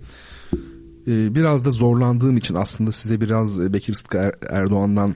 [1.07, 5.15] e, biraz da zorlandığım için aslında size biraz Bekir Sıtkı er-, Erdoğan'dan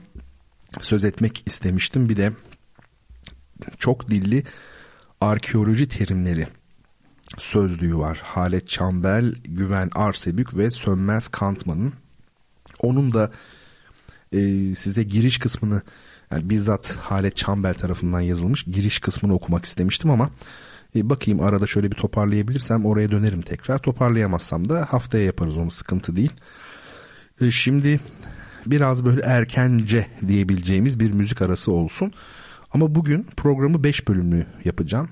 [0.80, 2.08] söz etmek istemiştim.
[2.08, 2.32] Bir de
[3.78, 4.44] çok dilli
[5.20, 6.46] arkeoloji terimleri
[7.38, 8.20] sözlüğü var.
[8.24, 11.92] Halet Çambel, Güven Arsebük ve Sönmez Kantman'ın.
[12.80, 13.30] Onun da
[14.32, 14.38] e,
[14.74, 15.82] size giriş kısmını
[16.30, 20.30] yani bizzat Halet Çambel tarafından yazılmış giriş kısmını okumak istemiştim ama
[20.96, 23.78] e, bakayım arada şöyle bir toparlayabilirsem oraya dönerim tekrar.
[23.78, 26.32] Toparlayamazsam da haftaya yaparız onu sıkıntı değil.
[27.40, 28.00] E, şimdi
[28.66, 32.12] biraz böyle erkence diyebileceğimiz bir müzik arası olsun.
[32.72, 35.08] Ama bugün programı 5 bölümlü yapacağım.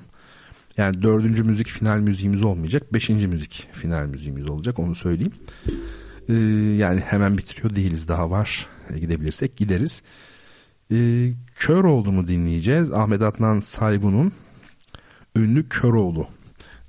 [0.76, 2.94] Yani dördüncü müzik final müziğimiz olmayacak.
[2.94, 5.32] Beşinci müzik final müziğimiz olacak onu söyleyeyim.
[6.28, 6.34] Ee,
[6.78, 8.66] yani hemen bitiriyor değiliz daha var.
[8.94, 10.02] E, gidebilirsek gideriz.
[10.92, 12.92] Ee, Köroğlu'nu dinleyeceğiz.
[12.92, 14.32] Ahmet Adnan Saygun'un
[15.36, 16.26] ünlü Köroğlu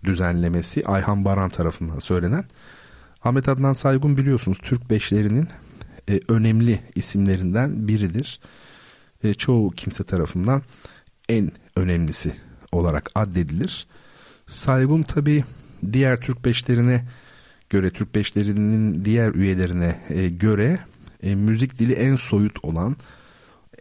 [0.04, 2.46] düzenlemesi Ayhan Baran tarafından söylenen.
[3.24, 5.48] Ahmet Adnan Saygun biliyorsunuz Türk beşlerinin
[6.10, 8.39] e, önemli isimlerinden biridir.
[9.24, 10.62] E, çoğu kimse tarafından
[11.30, 12.36] en önemlisi
[12.72, 13.88] olarak addedilir.
[14.48, 15.43] Saygun tabi
[15.93, 17.06] diğer Türk beşlerine
[17.70, 20.80] göre Türk beşlerinin diğer üyelerine e, göre
[21.24, 22.96] e, müzik dili en soyut olan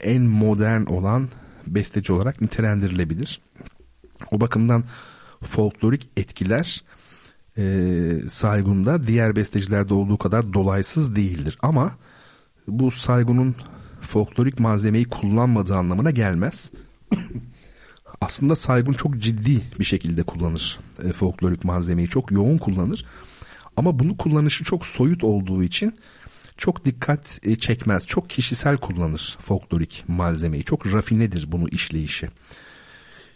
[0.01, 1.29] en modern olan
[1.67, 3.41] besteci olarak nitelendirilebilir.
[4.31, 4.85] O bakımdan
[5.43, 6.85] folklorik etkiler
[7.59, 11.59] e, Saygun'da diğer bestecilerde olduğu kadar dolaysız değildir.
[11.63, 11.93] Ama
[12.69, 13.57] bu Saygun'un
[14.01, 16.71] folklorik malzemeyi kullanmadığı anlamına gelmez.
[18.21, 23.07] Aslında Saygun çok ciddi bir şekilde kullanır e, folklorik malzemeyi çok yoğun kullanır.
[23.77, 25.95] Ama bunu kullanışı çok soyut olduğu için
[26.57, 28.07] çok dikkat e, çekmez.
[28.07, 30.65] Çok kişisel kullanır folklorik malzemeyi.
[30.65, 32.29] Çok rafinedir bunu işleyişi.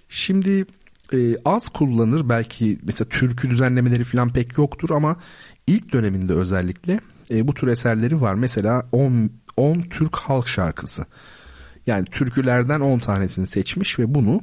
[0.09, 0.67] Şimdi
[1.13, 5.17] e, az kullanır belki mesela türkü düzenlemeleri falan pek yoktur ama
[5.67, 7.01] ilk döneminde özellikle
[7.31, 8.35] e, bu tür eserleri var.
[8.35, 11.05] Mesela 10 10 Türk halk şarkısı.
[11.87, 14.43] Yani türkülerden 10 tanesini seçmiş ve bunu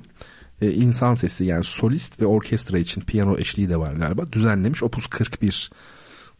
[0.61, 4.84] e, insan sesi yani solist ve orkestra için piyano eşliği de var galiba düzenlemiş.
[4.84, 5.72] Opus 41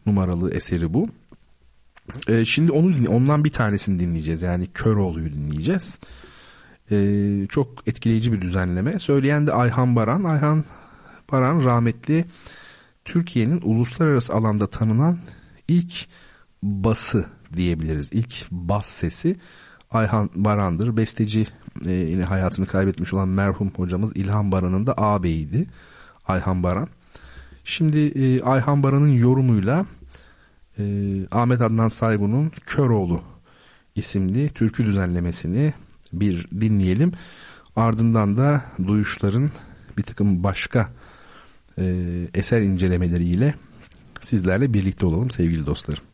[0.06, 1.08] numaralı eseri bu.
[2.28, 4.42] E, şimdi onu ondan bir tanesini dinleyeceğiz.
[4.42, 5.98] Yani Köroğlu'yu dinleyeceğiz.
[6.90, 8.98] E, çok etkileyici bir düzenleme.
[8.98, 10.24] Söyleyen de Ayhan Baran.
[10.24, 10.64] Ayhan
[11.32, 12.24] Baran rahmetli
[13.04, 15.18] Türkiye'nin uluslararası alanda tanınan
[15.68, 16.06] ilk
[16.62, 17.26] bası
[17.56, 18.12] diyebiliriz.
[18.12, 19.36] İlk bas sesi
[19.90, 20.96] Ayhan Baran'dır.
[20.96, 21.46] Besteci
[21.86, 25.66] e, yine hayatını kaybetmiş olan merhum hocamız İlhan Baran'ın da ağabeyiydi.
[26.28, 26.88] Ayhan Baran.
[27.64, 29.86] Şimdi e, Ayhan Baran'ın yorumuyla
[30.78, 30.82] e,
[31.30, 33.22] Ahmet Adnan Saygun'un Köroğlu
[33.94, 35.74] isimli türkü düzenlemesini
[36.20, 37.12] bir dinleyelim.
[37.76, 39.50] Ardından da duyuşların
[39.98, 40.92] bir takım başka
[41.78, 41.84] e,
[42.34, 43.54] eser incelemeleriyle
[44.20, 46.04] sizlerle birlikte olalım sevgili dostlarım.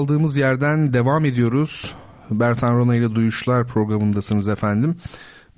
[0.00, 1.94] Kaldığımız yerden devam ediyoruz.
[2.30, 4.96] Bertan Rona ile Duyuşlar programındasınız efendim.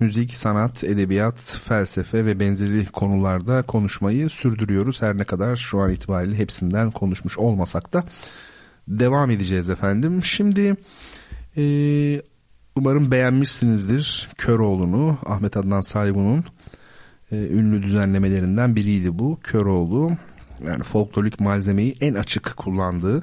[0.01, 5.03] Müzik, sanat, edebiyat, felsefe ve benzeri konularda konuşmayı sürdürüyoruz.
[5.03, 8.05] Her ne kadar şu an itibariyle hepsinden konuşmuş olmasak da
[8.88, 10.24] devam edeceğiz efendim.
[10.24, 10.76] Şimdi
[11.57, 11.64] e,
[12.76, 16.45] umarım beğenmişsinizdir Köroğlu'nu, Ahmet Adnan Saygun'un
[17.32, 19.38] e, ünlü düzenlemelerinden biriydi bu.
[19.43, 20.11] Köroğlu
[20.66, 23.22] yani folklorik malzemeyi en açık kullandığı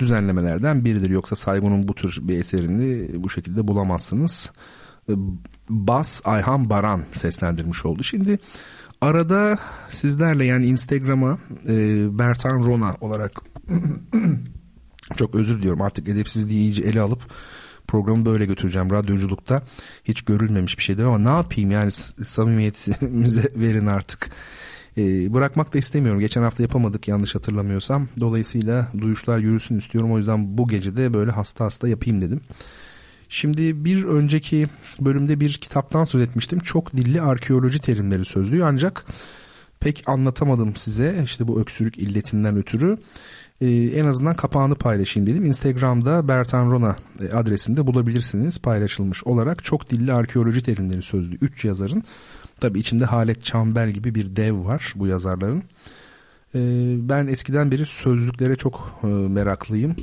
[0.00, 1.10] düzenlemelerden biridir.
[1.10, 4.50] Yoksa Saygun'un bu tür bir eserini bu şekilde bulamazsınız.
[5.08, 5.12] E,
[5.68, 8.02] Bas Ayhan Baran seslendirmiş oldu.
[8.02, 8.38] Şimdi
[9.00, 9.58] arada
[9.90, 11.38] sizlerle yani Instagram'a
[11.68, 11.74] e,
[12.18, 13.32] Bertan Rona olarak
[15.16, 17.22] çok özür diliyorum artık edepsizliği iyice ele alıp
[17.88, 18.90] programı böyle götüreceğim.
[18.90, 19.62] Radyoculukta
[20.04, 21.92] hiç görülmemiş bir şeydir ama ne yapayım yani
[22.24, 24.30] samimiyetimize verin artık.
[24.96, 26.20] E, bırakmak da istemiyorum.
[26.20, 28.08] Geçen hafta yapamadık yanlış hatırlamıyorsam.
[28.20, 30.12] Dolayısıyla duyuşlar yürüsün istiyorum.
[30.12, 32.40] O yüzden bu gece de böyle hasta hasta yapayım dedim.
[33.28, 34.66] Şimdi bir önceki
[35.00, 36.58] bölümde bir kitaptan söz etmiştim.
[36.58, 39.06] Çok dilli arkeoloji terimleri sözlüğü ancak
[39.80, 41.20] pek anlatamadım size.
[41.24, 42.98] İşte bu öksürük illetinden ötürü.
[43.60, 45.44] Ee, en azından kapağını paylaşayım dedim.
[45.44, 49.64] Instagram'da Bertan Rona e, adresinde bulabilirsiniz paylaşılmış olarak.
[49.64, 52.02] Çok dilli arkeoloji terimleri sözlüğü 3 yazarın.
[52.60, 55.62] Tabi içinde Halet Çambel gibi bir dev var bu yazarların.
[56.54, 56.58] Ee,
[57.08, 59.96] ben eskiden beri sözlüklere çok e, meraklıyım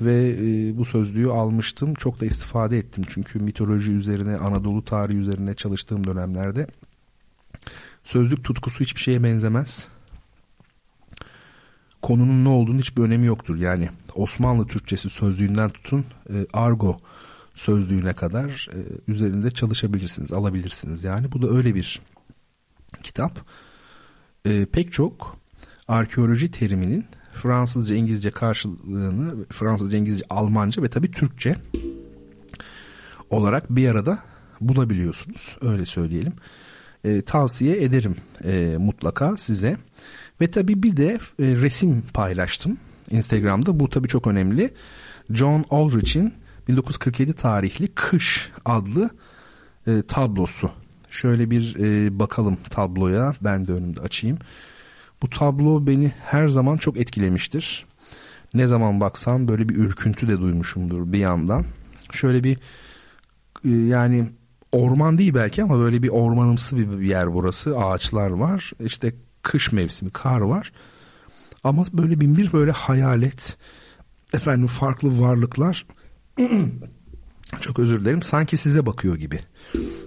[0.00, 1.94] ve e, bu sözlüğü almıştım.
[1.94, 6.66] Çok da istifade ettim çünkü mitoloji üzerine, Anadolu tarihi üzerine çalıştığım dönemlerde
[8.04, 9.88] sözlük tutkusu hiçbir şeye benzemez.
[12.02, 13.56] Konunun ne olduğunu hiçbir önemi yoktur.
[13.56, 17.00] Yani Osmanlı Türkçesi sözlüğünden tutun e, argo
[17.54, 18.78] sözlüğüne kadar e,
[19.08, 21.04] üzerinde çalışabilirsiniz, alabilirsiniz.
[21.04, 22.00] Yani bu da öyle bir
[23.02, 23.38] kitap.
[24.44, 25.36] E, pek çok
[25.88, 31.56] arkeoloji teriminin Fransızca, İngilizce karşılığını Fransızca, İngilizce, Almanca ve tabii Türkçe
[33.30, 34.18] olarak bir arada
[34.60, 35.56] bulabiliyorsunuz.
[35.60, 36.32] Öyle söyleyelim.
[37.04, 39.76] E, tavsiye ederim e, mutlaka size.
[40.40, 42.78] Ve tabii bir de e, resim paylaştım
[43.10, 43.80] Instagram'da.
[43.80, 44.74] Bu tabii çok önemli.
[45.30, 46.34] John Aldrich'in
[46.68, 49.10] 1947 tarihli Kış adlı
[49.86, 50.70] e, tablosu.
[51.10, 53.34] Şöyle bir e, bakalım tabloya.
[53.40, 54.38] Ben de önümde açayım.
[55.22, 57.86] Bu tablo beni her zaman çok etkilemiştir.
[58.54, 61.64] Ne zaman baksam böyle bir ürküntü de duymuşumdur bir yandan.
[62.12, 62.58] Şöyle bir
[63.64, 64.28] e, yani
[64.72, 67.78] orman değil belki ama böyle bir ormanımsı bir yer burası.
[67.78, 68.72] Ağaçlar var.
[68.80, 70.72] İşte kış mevsimi kar var.
[71.64, 73.56] Ama böyle bin bir böyle hayalet
[74.34, 75.86] efendim farklı varlıklar
[77.60, 79.40] çok özür dilerim sanki size bakıyor gibi.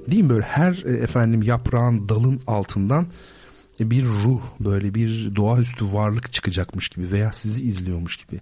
[0.08, 3.08] Değil mi böyle her e, efendim yaprağın dalın altından
[3.80, 8.42] e, bir ruh böyle bir doğaüstü varlık çıkacakmış gibi veya sizi izliyormuş gibi.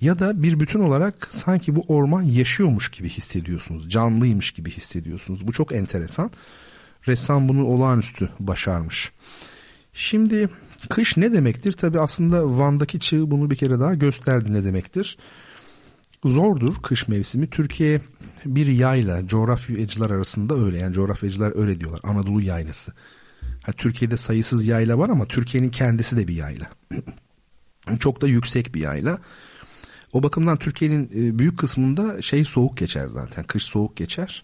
[0.00, 3.90] Ya da bir bütün olarak sanki bu orman yaşıyormuş gibi hissediyorsunuz.
[3.90, 5.46] Canlıymış gibi hissediyorsunuz.
[5.46, 6.30] Bu çok enteresan.
[7.08, 9.12] Ressam bunu olağanüstü başarmış.
[9.92, 10.48] Şimdi
[10.88, 11.72] kış ne demektir?
[11.72, 15.18] Tabi aslında Van'daki çığ bunu bir kere daha gösterdi ne demektir.
[16.24, 17.50] Zordur kış mevsimi.
[17.50, 18.00] Türkiye
[18.44, 22.00] bir yayla coğrafyacılar arasında öyle yani coğrafyacılar öyle diyorlar.
[22.02, 22.92] Anadolu yaylası.
[23.66, 26.70] Ha, Türkiye'de sayısız yayla var ama Türkiye'nin kendisi de bir yayla.
[27.98, 29.18] Çok da yüksek bir yayla.
[30.12, 33.44] O bakımdan Türkiye'nin e, büyük kısmında şey soğuk geçer zaten.
[33.44, 34.42] Kış soğuk geçer.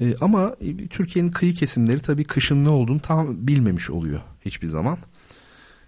[0.00, 4.98] E, ama e, Türkiye'nin kıyı kesimleri tabii kışın ne olduğunu tam bilmemiş oluyor hiçbir zaman.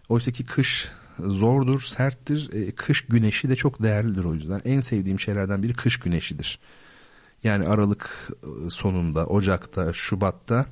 [0.09, 0.89] Oysa ki kış
[1.27, 2.73] zordur, serttir.
[2.77, 4.61] Kış güneşi de çok değerlidir o yüzden.
[4.65, 6.59] En sevdiğim şeylerden biri kış güneşidir.
[7.45, 8.31] Yani Aralık
[8.69, 10.67] sonunda, Ocak'ta, Şubat'ta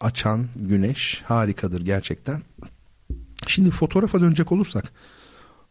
[0.00, 2.42] açan güneş harikadır gerçekten.
[3.46, 4.92] Şimdi fotoğrafa dönecek olursak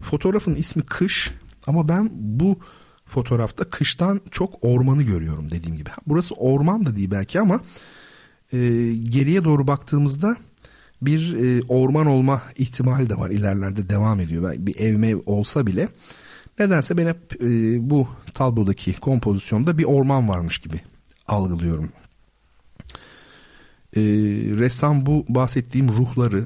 [0.01, 1.31] fotoğrafın ismi kış
[1.67, 2.59] ama ben bu
[3.05, 5.89] fotoğrafta kıştan çok ormanı görüyorum dediğim gibi.
[6.07, 7.59] Burası orman da değil belki ama
[8.53, 8.57] e,
[8.93, 10.37] geriye doğru baktığımızda
[11.01, 14.53] bir e, orman olma ihtimali de var ilerlerde devam ediyor.
[14.57, 15.87] Bir ev mev olsa bile
[16.59, 17.49] Nedense ben hep e,
[17.89, 20.81] bu tablodaki kompozisyonda bir orman varmış gibi
[21.27, 21.91] algılıyorum.
[23.95, 24.01] E,
[24.59, 26.45] ressam bu bahsettiğim ruhları,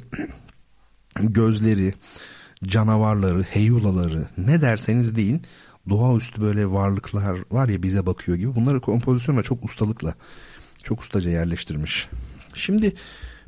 [1.20, 1.94] gözleri,
[2.64, 5.42] canavarları, heyulaları ne derseniz deyin
[5.90, 10.14] doğaüstü böyle varlıklar var ya bize bakıyor gibi bunları kompozisyonla çok ustalıkla
[10.84, 12.08] çok ustaca yerleştirmiş.
[12.54, 12.94] Şimdi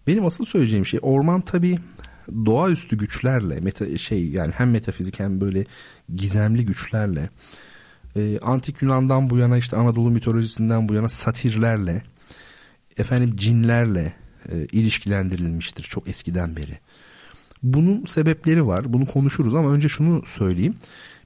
[0.07, 1.79] benim asıl söyleyeceğim şey orman tabi
[2.45, 5.65] doğaüstü güçlerle meta, şey yani hem metafizik hem böyle
[6.15, 7.29] gizemli güçlerle
[8.15, 12.03] e, antik Yunan'dan bu yana işte Anadolu mitolojisinden bu yana satirlerle
[12.97, 14.13] efendim cinlerle
[14.51, 16.79] e, ilişkilendirilmiştir çok eskiden beri.
[17.63, 18.93] Bunun sebepleri var.
[18.93, 20.75] Bunu konuşuruz ama önce şunu söyleyeyim.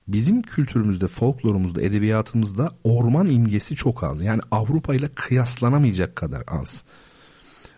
[0.07, 4.21] Bizim kültürümüzde, folklorumuzda, edebiyatımızda orman imgesi çok az.
[4.21, 6.83] Yani Avrupa ile kıyaslanamayacak kadar az.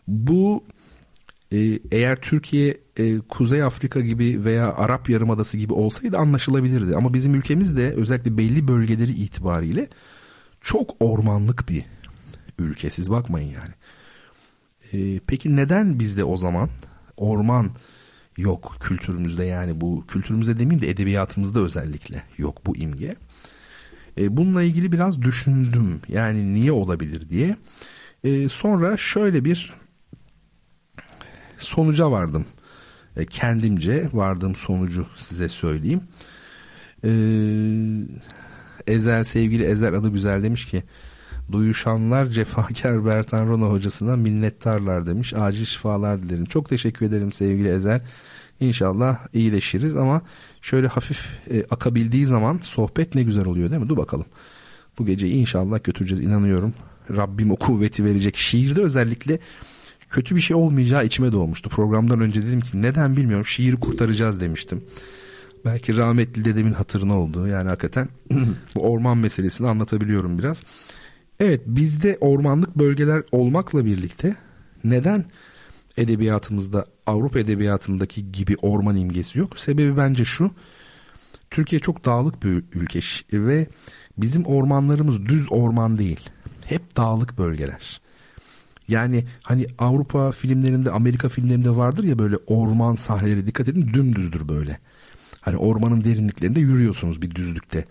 [0.07, 0.63] Bu
[1.91, 6.95] eğer Türkiye e, Kuzey Afrika gibi veya Arap Yarımadası gibi olsaydı anlaşılabilirdi.
[6.95, 9.89] Ama bizim ülkemizde özellikle belli bölgeleri itibariyle
[10.61, 11.85] çok ormanlık bir
[12.59, 12.89] ülke.
[12.89, 13.73] Siz bakmayın yani.
[14.93, 16.69] E, peki neden bizde o zaman
[17.17, 17.71] orman
[18.37, 23.15] yok kültürümüzde yani bu kültürümüzde demeyeyim de edebiyatımızda özellikle yok bu imge.
[24.17, 27.57] E, bununla ilgili biraz düşündüm yani niye olabilir diye.
[28.23, 29.73] E, sonra şöyle bir
[31.57, 32.45] sonuca vardım.
[33.17, 36.01] E, kendimce vardığım sonucu size söyleyeyim.
[37.03, 37.11] E,
[38.87, 40.83] Ezel sevgili Ezel adı güzel demiş ki
[41.51, 45.33] Duyuşanlar cefakar Bertan Rona hocasına minnettarlar demiş.
[45.33, 46.45] Acil şifalar dilerim.
[46.45, 48.01] Çok teşekkür ederim sevgili Ezel.
[48.59, 50.21] İnşallah iyileşiriz ama
[50.61, 53.89] şöyle hafif e, akabildiği zaman sohbet ne güzel oluyor değil mi?
[53.89, 54.25] Dur bakalım.
[54.99, 56.73] Bu gece inşallah götüreceğiz inanıyorum.
[57.15, 58.35] Rabbim o kuvveti verecek.
[58.35, 59.39] Şiirde özellikle
[60.13, 61.69] kötü bir şey olmayacağı içime doğmuştu.
[61.69, 64.83] Programdan önce dedim ki neden bilmiyorum şiiri kurtaracağız demiştim.
[65.65, 67.47] Belki rahmetli dedemin hatırına oldu.
[67.47, 68.09] Yani hakikaten
[68.75, 70.63] bu orman meselesini anlatabiliyorum biraz.
[71.39, 74.35] Evet bizde ormanlık bölgeler olmakla birlikte
[74.83, 75.25] neden
[75.97, 79.59] edebiyatımızda Avrupa edebiyatındaki gibi orman imgesi yok?
[79.59, 80.51] Sebebi bence şu.
[81.51, 82.99] Türkiye çok dağlık bir ülke
[83.33, 83.67] ve
[84.17, 86.29] bizim ormanlarımız düz orman değil.
[86.65, 88.01] Hep dağlık bölgeler.
[88.87, 94.79] Yani hani Avrupa filmlerinde, Amerika filmlerinde vardır ya böyle orman sahneleri dikkat edin dümdüzdür böyle.
[95.41, 97.85] Hani ormanın derinliklerinde yürüyorsunuz bir düzlükte.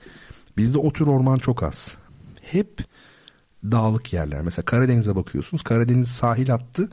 [0.57, 1.97] Bizde o tür orman çok az.
[2.41, 2.85] Hep
[3.65, 4.41] dağlık yerler.
[4.41, 5.63] Mesela Karadeniz'e bakıyorsunuz.
[5.63, 6.91] Karadeniz sahil hattı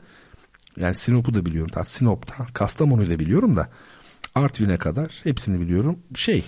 [0.76, 1.70] yani Sinop'u da biliyorum.
[1.70, 3.68] Ta Sinop'ta, Kastamonu'yu da biliyorum da
[4.34, 5.98] Artvin'e kadar hepsini biliyorum.
[6.14, 6.44] Şey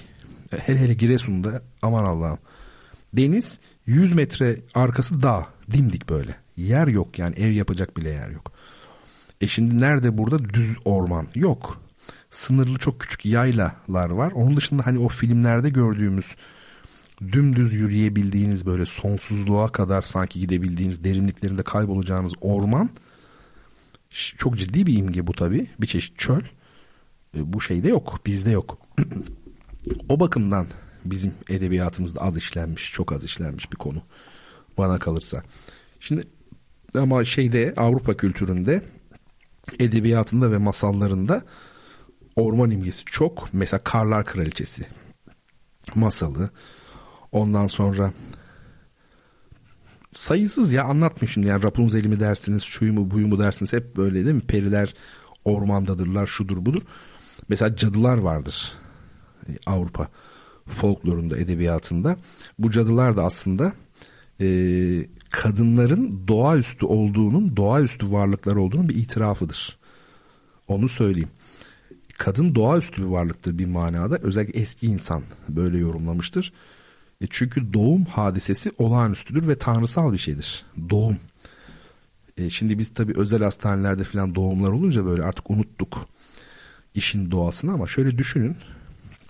[0.50, 2.38] hele hele Giresun'da aman Allah'ım.
[3.12, 6.41] Deniz 100 metre arkası dağ dimdik böyle.
[6.56, 8.52] Yer yok yani ev yapacak bile yer yok.
[9.40, 11.28] E şimdi nerede burada düz orman?
[11.34, 11.82] Yok.
[12.30, 14.32] Sınırlı çok küçük yaylalar var.
[14.32, 16.36] Onun dışında hani o filmlerde gördüğümüz
[17.32, 22.90] dümdüz yürüyebildiğiniz böyle sonsuzluğa kadar sanki gidebildiğiniz derinliklerinde kaybolacağınız orman
[24.10, 26.40] çok ciddi bir imge bu tabi bir çeşit çöl
[27.36, 28.78] e, bu şeyde yok bizde yok
[30.08, 30.66] o bakımdan
[31.04, 34.02] bizim edebiyatımızda az işlenmiş çok az işlenmiş bir konu
[34.78, 35.42] bana kalırsa
[36.00, 36.24] şimdi
[36.94, 38.82] ama şeyde Avrupa kültüründe
[39.78, 41.44] edebiyatında ve masallarında
[42.36, 44.86] orman imgesi çok mesela Karlar Kraliçesi
[45.94, 46.50] masalı
[47.32, 48.12] Ondan sonra
[50.14, 54.36] sayısız ya anlatmışım yani Rapunzel'i mi dersiniz, şuyu mu buyu mu dersiniz hep böyle değil
[54.36, 54.40] mi?
[54.40, 54.94] Periler
[55.44, 56.82] ormandadırlar, şudur budur.
[57.48, 58.72] Mesela cadılar vardır
[59.48, 60.08] e, Avrupa
[60.68, 62.16] folklorunda, edebiyatında.
[62.58, 63.72] Bu cadılar da aslında
[64.40, 64.46] e,
[65.32, 69.78] kadınların doğaüstü olduğunun, doğaüstü varlıklar olduğunun bir itirafıdır.
[70.68, 71.30] Onu söyleyeyim.
[72.18, 74.18] Kadın doğaüstü bir varlıktır bir manada.
[74.18, 76.52] Özellikle eski insan böyle yorumlamıştır.
[77.20, 80.64] E çünkü doğum hadisesi olağanüstüdür ve tanrısal bir şeydir.
[80.90, 81.16] Doğum.
[82.36, 86.08] E şimdi biz tabii özel hastanelerde falan doğumlar olunca böyle artık unuttuk
[86.94, 88.56] işin doğasını ama şöyle düşünün.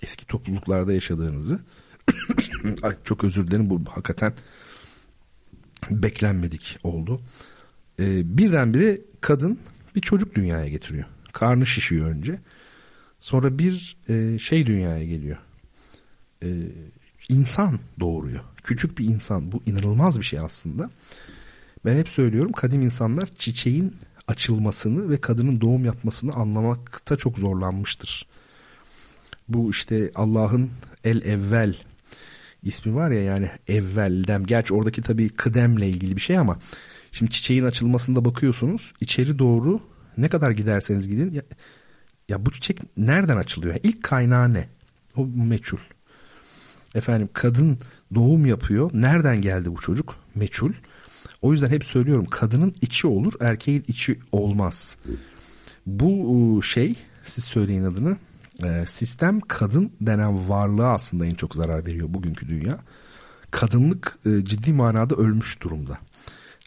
[0.02, 1.60] Eski topluluklarda yaşadığınızı.
[2.82, 4.32] Ay, çok özür dilerim bu hakikaten
[5.90, 7.20] beklenmedik oldu.
[8.00, 9.58] E, birdenbire kadın
[9.96, 11.04] bir çocuk dünyaya getiriyor.
[11.32, 12.38] Karnı şişiyor önce.
[13.20, 15.38] Sonra bir e, şey dünyaya geliyor.
[16.42, 16.48] E,
[17.28, 18.40] insan doğuruyor.
[18.62, 19.52] Küçük bir insan.
[19.52, 20.90] Bu inanılmaz bir şey aslında.
[21.84, 23.96] Ben hep söylüyorum kadim insanlar çiçeğin
[24.28, 28.26] açılmasını ve kadının doğum yapmasını anlamakta çok zorlanmıştır.
[29.48, 30.70] Bu işte Allah'ın
[31.04, 31.76] el evvel
[32.62, 34.44] ismi var ya yani evvelden.
[34.44, 36.58] Gerçi oradaki tabii kıdemle ilgili bir şey ama
[37.12, 39.80] şimdi çiçeğin açılmasında bakıyorsunuz içeri doğru
[40.16, 41.42] ne kadar giderseniz gidin ya,
[42.28, 43.76] ya bu çiçek nereden açılıyor?
[43.82, 44.68] İlk kaynağı ne?
[45.16, 45.78] O meçhul.
[46.94, 47.78] Efendim kadın
[48.14, 48.90] doğum yapıyor.
[48.94, 50.16] Nereden geldi bu çocuk?
[50.34, 50.72] Meçhul.
[51.42, 54.96] O yüzden hep söylüyorum kadının içi olur erkeğin içi olmaz.
[55.86, 56.94] Bu şey
[57.24, 58.16] siz söyleyin adını
[58.64, 62.78] e, sistem kadın denen varlığa aslında en çok zarar veriyor bugünkü dünya.
[63.50, 65.98] Kadınlık e, ciddi manada ölmüş durumda.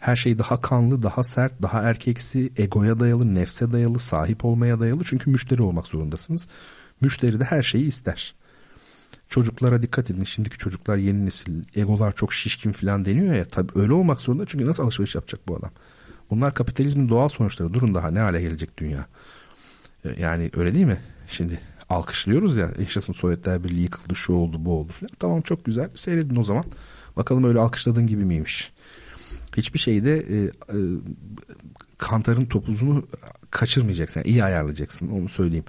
[0.00, 5.04] Her şey daha kanlı, daha sert, daha erkeksi, egoya dayalı, nefse dayalı, sahip olmaya dayalı.
[5.04, 6.48] Çünkü müşteri olmak zorundasınız.
[7.00, 8.34] Müşteri de her şeyi ister.
[9.28, 10.24] Çocuklara dikkat edin.
[10.24, 11.64] Şimdiki çocuklar yeni nesil.
[11.74, 13.44] Egolar çok şişkin falan deniyor ya.
[13.44, 14.46] Tabii öyle olmak zorunda.
[14.46, 15.70] Çünkü nasıl alışveriş yapacak bu adam?
[16.30, 17.74] Bunlar kapitalizmin doğal sonuçları.
[17.74, 19.06] Durun daha ne hale gelecek dünya.
[20.04, 21.00] E, yani öyle değil mi?
[21.28, 22.72] Şimdi alkışlıyoruz ya.
[22.78, 25.10] Yaşasın Sovyetler Birliği yıkıldı, şu oldu, bu oldu falan.
[25.18, 25.90] Tamam çok güzel.
[25.94, 26.64] Seyredin o zaman.
[27.16, 28.72] Bakalım öyle alkışladığın gibi miymiş?
[29.56, 30.78] Hiçbir şeyde e, e,
[31.98, 33.06] kantarın topuzunu
[33.50, 34.20] kaçırmayacaksın.
[34.20, 35.08] Yani iyi ayarlayacaksın.
[35.08, 35.64] Onu söyleyeyim.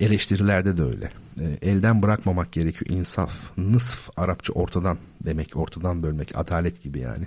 [0.00, 1.12] Eleştirilerde de öyle.
[1.40, 2.98] E, elden bırakmamak gerekiyor.
[2.98, 7.26] İnsaf, nısf, Arapça ortadan demek, ortadan bölmek, adalet gibi yani.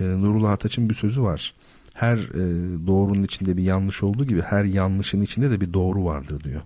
[0.00, 1.54] E, Nurullah Ataç'ın bir sözü var.
[1.98, 6.44] Her e, doğrunun içinde bir yanlış olduğu gibi her yanlışın içinde de bir doğru vardır
[6.44, 6.62] diyor.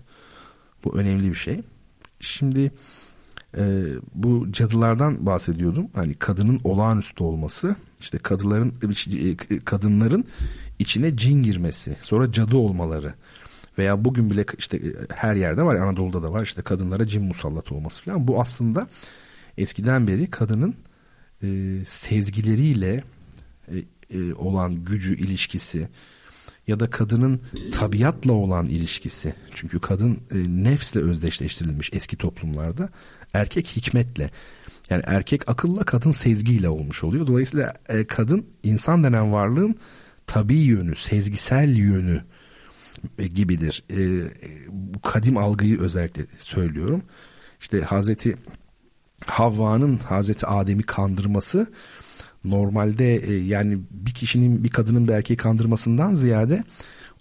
[0.83, 1.61] Bu önemli bir şey.
[2.19, 2.71] Şimdi
[3.57, 5.87] e, bu cadılardan bahsediyordum.
[5.93, 8.73] Hani kadının olağanüstü olması, işte kadınların
[9.49, 10.25] e, kadınların
[10.79, 13.13] içine cin girmesi, sonra cadı olmaları
[13.77, 17.71] veya bugün bile işte e, her yerde var Anadolu'da da var işte kadınlara cin musallat
[17.71, 18.87] olması falan bu aslında
[19.57, 20.75] eskiden beri kadının
[21.43, 21.47] e,
[21.85, 23.03] sezgileriyle
[24.13, 25.87] e, olan gücü ilişkisi
[26.67, 27.41] ya da kadının
[27.71, 32.89] tabiatla olan ilişkisi çünkü kadın e, nefsle özdeşleştirilmiş eski toplumlarda
[33.33, 34.31] erkek hikmetle
[34.89, 39.75] yani erkek akılla kadın sezgiyle olmuş oluyor dolayısıyla e, kadın insan denen varlığın
[40.27, 42.23] tabi yönü sezgisel yönü
[43.17, 43.83] e, gibidir.
[44.69, 47.03] Bu kadim algıyı özellikle söylüyorum.
[47.59, 48.35] İşte Hazreti
[49.25, 51.67] Havva'nın Hazreti Adem'i kandırması
[52.45, 56.63] normalde e, yani bir kişinin bir kadının bir erkeği kandırmasından ziyade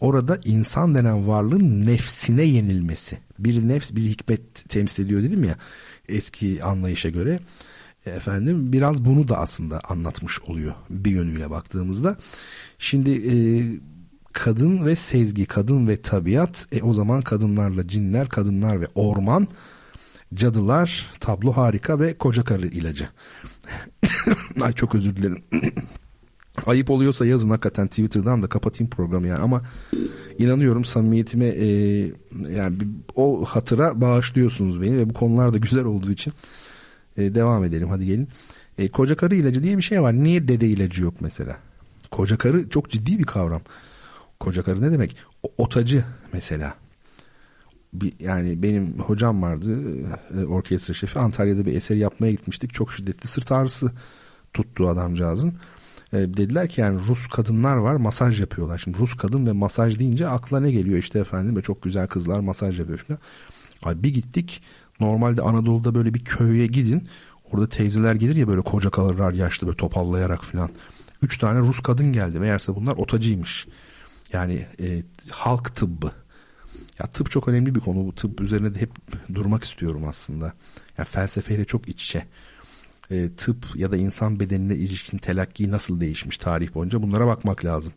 [0.00, 3.18] orada insan denen varlığın nefsine yenilmesi.
[3.38, 5.56] Bir nefs bir hikmet temsil ediyor dedim ya
[6.08, 7.40] eski anlayışa göre.
[8.06, 12.16] Efendim biraz bunu da aslında anlatmış oluyor bir yönüyle baktığımızda.
[12.78, 13.34] Şimdi e,
[14.32, 19.48] kadın ve sezgi, kadın ve tabiat, e, o zaman kadınlarla cinler, kadınlar ve orman,
[20.34, 23.08] cadılar, tablo harika ve koca karı ilacı.
[24.60, 25.42] Ay çok özür dilerim.
[26.66, 29.62] Ayıp oluyorsa yazın hakikaten Twitter'dan da kapatayım programı yani ama
[30.38, 31.66] inanıyorum samimiyetime e,
[32.50, 32.76] yani
[33.16, 36.32] o hatıra bağışlıyorsunuz beni ve bu konular da güzel olduğu için
[37.16, 38.28] e, devam edelim hadi gelin.
[38.78, 40.12] E, koca karı ilacı diye bir şey var.
[40.12, 41.56] Niye dede ilacı yok mesela?
[42.10, 43.62] Koca karı çok ciddi bir kavram.
[44.40, 45.16] Koca karı ne demek?
[45.42, 46.74] O, otacı mesela.
[47.92, 49.78] Bir, yani benim hocam vardı
[50.38, 52.74] e, orkestra şefi Antalya'da bir eser yapmaya gitmiştik.
[52.74, 53.92] Çok şiddetli sırt ağrısı
[54.54, 55.54] tuttu adamcağızın.
[56.12, 58.78] E, dediler ki yani Rus kadınlar var masaj yapıyorlar.
[58.78, 62.40] Şimdi Rus kadın ve masaj deyince akla ne geliyor işte efendim ve çok güzel kızlar
[62.40, 63.20] masaj yapıyor falan.
[63.82, 64.62] Ay bir gittik
[65.00, 67.08] normalde Anadolu'da böyle bir köye gidin
[67.52, 70.70] orada teyzeler gelir ya böyle koca kalırlar yaşlı böyle topallayarak falan.
[71.22, 73.66] Üç tane Rus kadın geldi meğerse bunlar otacıymış.
[74.32, 76.12] Yani e, halk tıbbı.
[76.98, 78.06] Ya tıp çok önemli bir konu.
[78.06, 78.90] Bu tıp üzerine de hep
[79.34, 80.52] durmak istiyorum aslında.
[80.98, 82.26] Ya felsefeyle çok iç içe.
[83.10, 87.92] E, tıp ya da insan bedenine ilişkin telakki nasıl değişmiş tarih boyunca bunlara bakmak lazım.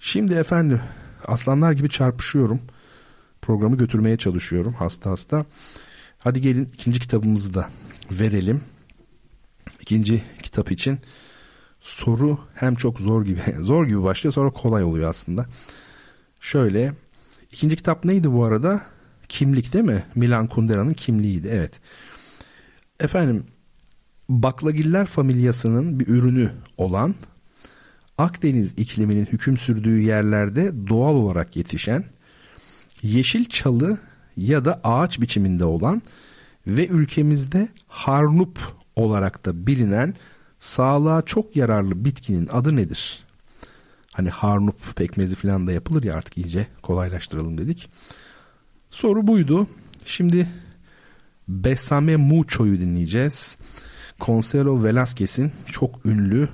[0.00, 0.80] Şimdi efendim
[1.26, 2.60] aslanlar gibi çarpışıyorum.
[3.42, 5.46] Programı götürmeye çalışıyorum hasta hasta.
[6.18, 7.68] Hadi gelin ikinci kitabımızı da
[8.10, 8.60] verelim.
[9.80, 10.98] İkinci kitap için
[11.80, 15.46] soru hem çok zor gibi zor gibi başlıyor sonra kolay oluyor aslında.
[16.40, 16.94] Şöyle
[17.54, 18.80] ikinci kitap neydi bu arada?
[19.28, 20.04] Kimlik değil mi?
[20.14, 21.80] Milan Kundera'nın kimliğiydi evet.
[23.00, 23.44] Efendim
[24.28, 27.14] baklagiller familyasının bir ürünü olan
[28.18, 32.04] Akdeniz ikliminin hüküm sürdüğü yerlerde doğal olarak yetişen
[33.02, 33.98] yeşil çalı
[34.36, 36.02] ya da ağaç biçiminde olan
[36.66, 38.58] ve ülkemizde harnup
[38.96, 40.14] olarak da bilinen
[40.58, 43.23] sağlığa çok yararlı bitkinin adı nedir?
[44.14, 47.90] Hani harnup pekmezi falan da yapılır ya artık iyice kolaylaştıralım dedik.
[48.90, 49.66] Soru buydu.
[50.04, 50.48] Şimdi
[51.48, 53.58] Besame Mucho'yu dinleyeceğiz.
[54.20, 56.48] Consuelo Velázquez'in çok ünlü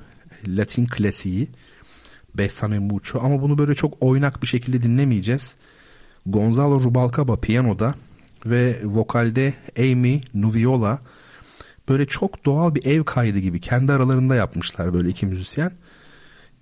[0.46, 1.48] Latin klasiği
[2.34, 5.56] Besame Mucho ama bunu böyle çok oynak bir şekilde dinlemeyeceğiz.
[6.26, 7.94] Gonzalo Rubalcaba piyanoda
[8.46, 10.98] ve vokalde Amy Nuviola
[11.88, 15.72] böyle çok doğal bir ev kaydı gibi kendi aralarında yapmışlar böyle iki müzisyen.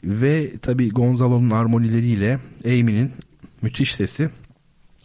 [0.05, 3.13] Ve tabi Gonzalo'nun armonileriyle Amy'nin
[3.63, 4.31] müthiş sesi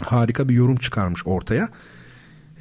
[0.01, 1.69] harika bir yorum çıkarmış ortaya.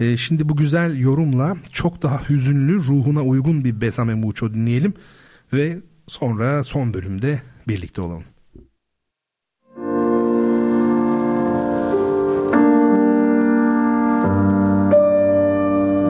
[0.01, 4.95] E, şimdi bu güzel yorumla çok daha hüzünlü, ruhuna uygun bir Besame Mucho dinleyelim
[5.53, 5.79] ve
[6.09, 8.25] sonra son bölümde birlikte olalım.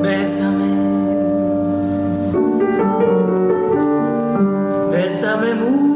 [0.03, 0.73] Bésame,
[4.93, 5.92] bésame mucho,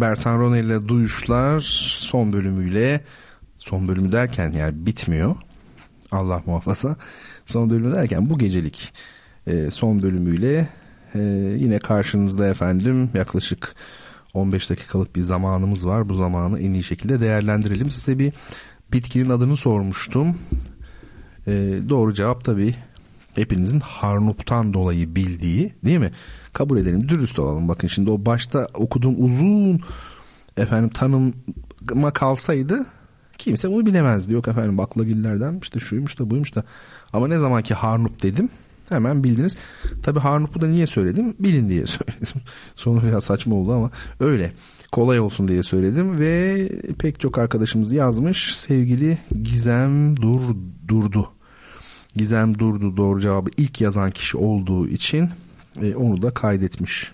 [0.00, 1.60] Bertan Ronel ile Duyuşlar
[1.98, 3.00] son bölümüyle
[3.56, 5.36] son bölümü derken yani bitmiyor.
[6.12, 6.96] Allah muhafaza.
[7.46, 8.92] Son bölümü derken bu gecelik
[9.46, 10.68] e, son bölümüyle
[11.14, 11.20] e,
[11.58, 13.74] yine karşınızda efendim yaklaşık
[14.34, 16.08] 15 dakikalık bir zamanımız var.
[16.08, 17.90] Bu zamanı en iyi şekilde değerlendirelim.
[17.90, 18.32] Size bir
[18.92, 20.36] bitkinin adını sormuştum.
[21.46, 21.52] E,
[21.88, 22.74] doğru cevap tabi
[23.34, 26.12] hepinizin harnuptan dolayı bildiği değil mi?
[26.52, 27.68] Kabul edelim dürüst olalım.
[27.68, 29.80] Bakın şimdi o başta okuduğum uzun
[30.56, 32.86] efendim tanıma kalsaydı
[33.38, 34.32] kimse bunu bilemezdi.
[34.32, 36.64] Yok efendim baklagillerden işte şuymuş da buymuş da
[37.12, 38.48] ama ne zaman ki harnup dedim
[38.90, 39.56] Hemen bildiniz.
[40.02, 41.34] Tabi Harnup'u da niye söyledim?
[41.38, 42.42] Bilin diye söyledim.
[42.74, 43.90] Sonu biraz saçma oldu ama
[44.20, 44.52] öyle.
[44.92, 46.68] Kolay olsun diye söyledim ve
[46.98, 48.56] pek çok arkadaşımız yazmış.
[48.56, 50.56] Sevgili Gizem Dur
[50.88, 51.28] Durdu.
[52.16, 55.28] Gizem Durdu doğru cevabı ilk yazan kişi olduğu için
[55.82, 57.12] e, onu da kaydetmiş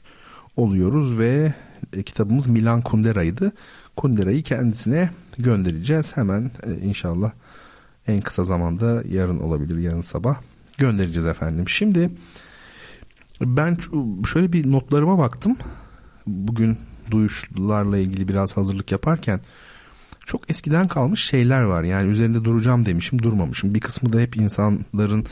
[0.56, 1.54] oluyoruz ve
[1.92, 3.52] e, kitabımız Milan Kundera'ydı.
[3.96, 6.16] Kundera'yı kendisine göndereceğiz.
[6.16, 7.32] Hemen e, inşallah
[8.06, 10.40] en kısa zamanda yarın olabilir yarın sabah
[10.78, 11.68] göndereceğiz efendim.
[11.68, 12.10] Şimdi
[13.40, 13.78] ben
[14.32, 15.56] şöyle bir notlarıma baktım.
[16.26, 16.78] Bugün
[17.10, 19.40] duyuşlarla ilgili biraz hazırlık yaparken
[20.26, 21.82] çok eskiden kalmış şeyler var.
[21.82, 23.74] Yani üzerinde duracağım demişim durmamışım.
[23.74, 25.26] Bir kısmı da hep insanların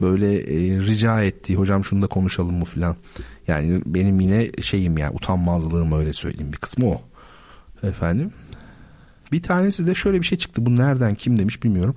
[0.00, 2.96] böyle e, rica ettiği hocam şunu da konuşalım mı filan.
[3.48, 7.00] Yani benim yine şeyim yani utanmazlığım öyle söyleyeyim bir kısmı o.
[7.82, 8.32] Efendim.
[9.32, 10.66] Bir tanesi de şöyle bir şey çıktı.
[10.66, 11.96] Bu nereden kim demiş bilmiyorum.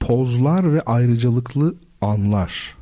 [0.00, 2.76] Pozlar ve ayrıcalıklı anlar.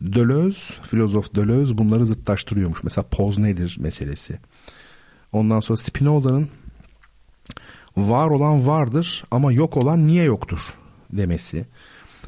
[0.00, 2.84] Deleuze, filozof Deleuze bunları zıtlaştırıyormuş.
[2.84, 4.38] Mesela poz nedir meselesi.
[5.32, 6.48] Ondan sonra Spinoza'nın
[7.96, 10.60] var olan vardır ama yok olan niye yoktur
[11.12, 11.66] demesi.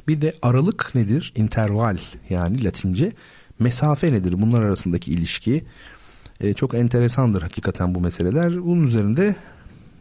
[0.08, 1.32] Bir de aralık nedir?
[1.36, 1.98] Interval
[2.30, 3.12] yani Latince.
[3.58, 4.42] Mesafe nedir?
[4.42, 5.64] Bunlar arasındaki ilişki.
[6.40, 8.64] E, çok enteresandır hakikaten bu meseleler.
[8.64, 9.36] Bunun üzerinde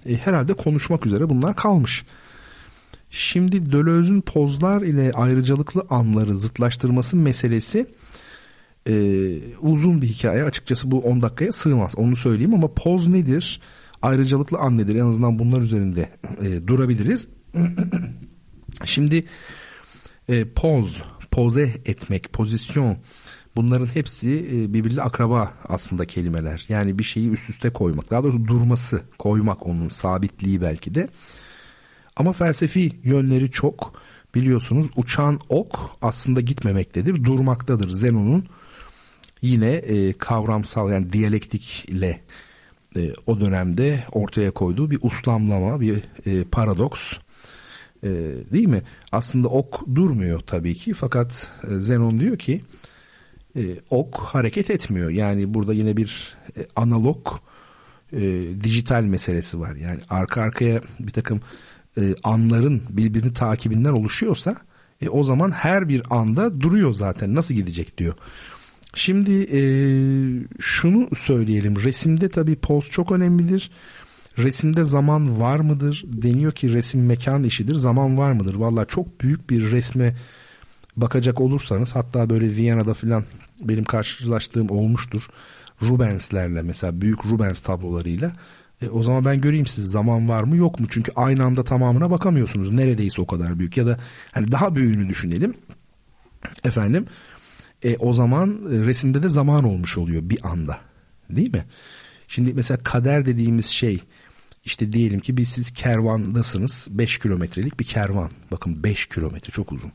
[0.05, 2.05] e, herhalde konuşmak üzere bunlar kalmış.
[3.09, 7.87] Şimdi Deleuze'ün pozlar ile ayrıcalıklı anları zıtlaştırması meselesi
[8.87, 8.93] e,
[9.61, 10.43] uzun bir hikaye.
[10.43, 11.93] Açıkçası bu 10 dakikaya sığmaz.
[11.95, 13.61] Onu söyleyeyim ama poz nedir?
[14.01, 14.95] Ayrıcalıklı an nedir?
[14.95, 16.09] En azından bunlar üzerinde
[16.41, 17.27] e, durabiliriz.
[18.85, 19.25] Şimdi
[20.31, 22.97] e, poz, poze etmek, pozisyon
[23.55, 26.65] bunların hepsi e, birbiriyle akraba aslında kelimeler.
[26.69, 28.11] Yani bir şeyi üst üste koymak.
[28.11, 31.07] Daha doğrusu durması, koymak onun sabitliği belki de.
[32.15, 34.01] Ama felsefi yönleri çok.
[34.35, 37.89] Biliyorsunuz uçan ok aslında gitmemektedir, durmaktadır.
[37.89, 38.45] Zenon'un
[39.41, 42.21] yine e, kavramsal yani diyalektikle
[42.95, 47.13] e, o dönemde ortaya koyduğu bir uslamlama, bir e, paradoks.
[48.03, 48.09] E,
[48.53, 48.81] değil mi?
[49.11, 52.61] Aslında ok durmuyor tabii ki fakat e, Zenon diyor ki
[53.55, 55.09] e, ok hareket etmiyor.
[55.09, 57.27] Yani burada yine bir e, analog
[58.13, 58.19] e,
[58.63, 59.75] dijital meselesi var.
[59.75, 61.41] Yani arka arkaya bir takım
[61.97, 64.55] e, anların birbirini takibinden oluşuyorsa
[65.01, 68.13] e, o zaman her bir anda duruyor zaten nasıl gidecek diyor.
[68.93, 69.61] Şimdi e,
[70.59, 73.71] şunu söyleyelim resimde tabii poz çok önemlidir.
[74.37, 76.03] Resimde zaman var mıdır?
[76.07, 77.75] Deniyor ki resim mekan işidir.
[77.75, 78.55] Zaman var mıdır?
[78.55, 80.15] Valla çok büyük bir resme
[80.97, 83.23] bakacak olursanız hatta böyle Viyana'da filan
[83.61, 85.27] benim karşılaştığım olmuştur.
[85.81, 88.35] Rubens'lerle mesela büyük Rubens tablolarıyla
[88.81, 90.85] e, o zaman ben göreyim siz zaman var mı yok mu?
[90.89, 92.71] Çünkü aynı anda tamamına bakamıyorsunuz.
[92.71, 93.99] Neredeyse o kadar büyük ya da
[94.31, 95.53] hani daha büyüğünü düşünelim.
[96.63, 97.05] Efendim
[97.83, 100.77] e, o zaman e, resimde de zaman olmuş oluyor bir anda.
[101.29, 101.65] Değil mi?
[102.27, 104.03] Şimdi mesela kader dediğimiz şey
[104.65, 108.31] işte diyelim ki biz siz kervandasınız 5 kilometrelik bir kervan.
[108.51, 109.91] Bakın 5 kilometre çok uzun.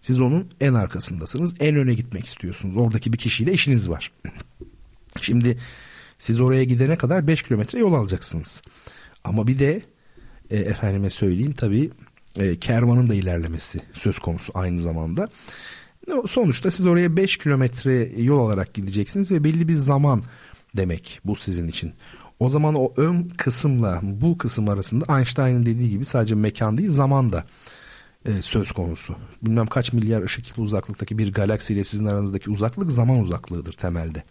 [0.00, 1.54] Siz onun en arkasındasınız.
[1.60, 2.76] En öne gitmek istiyorsunuz.
[2.76, 4.12] Oradaki bir kişiyle işiniz var.
[5.20, 5.58] Şimdi
[6.18, 8.62] siz oraya gidene kadar 5 kilometre yol alacaksınız.
[9.24, 9.82] Ama bir de
[10.50, 11.90] e, efendime söyleyeyim tabii
[12.36, 15.28] e, kervanın da ilerlemesi söz konusu aynı zamanda.
[16.26, 20.22] Sonuçta siz oraya 5 kilometre yol alarak gideceksiniz ve belli bir zaman
[20.76, 21.92] demek bu sizin için.
[22.42, 27.32] O zaman o ön kısımla bu kısım arasında Einstein'ın dediği gibi sadece mekan değil zaman
[27.32, 27.44] da
[28.24, 29.16] e, söz konusu.
[29.42, 34.22] Bilmem kaç milyar ışık yılı uzaklıktaki bir galaksiyle sizin aranızdaki uzaklık zaman uzaklığıdır temelde.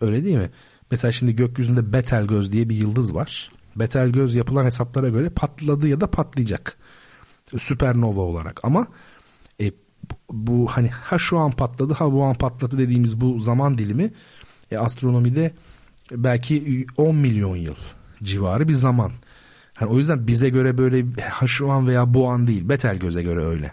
[0.00, 0.50] Öyle değil mi?
[0.90, 3.52] Mesela şimdi gökyüzünde Betelgöz diye bir yıldız var.
[3.76, 6.76] Betelgöz yapılan hesaplara göre patladı ya da patlayacak.
[7.56, 8.86] Süpernova olarak ama
[9.60, 9.72] e,
[10.30, 14.12] bu hani ha şu an patladı ha bu an patladı dediğimiz bu zaman dilimi
[14.70, 15.52] e, astronomide
[16.10, 17.76] belki 10 milyon yıl
[18.22, 19.12] civarı bir zaman.
[19.80, 21.04] Yani o yüzden bize göre böyle
[21.46, 22.68] şu an veya bu an değil.
[22.68, 23.72] Betelgöz'e göre öyle.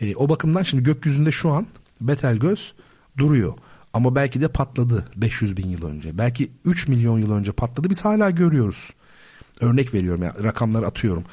[0.00, 1.66] E, o bakımdan şimdi gökyüzünde şu an
[2.00, 2.74] Betelgöz
[3.18, 3.54] duruyor.
[3.92, 6.18] Ama belki de patladı 500 bin yıl önce.
[6.18, 7.90] Belki 3 milyon yıl önce patladı.
[7.90, 8.90] Biz hala görüyoruz.
[9.60, 11.24] Örnek veriyorum yani rakamları atıyorum.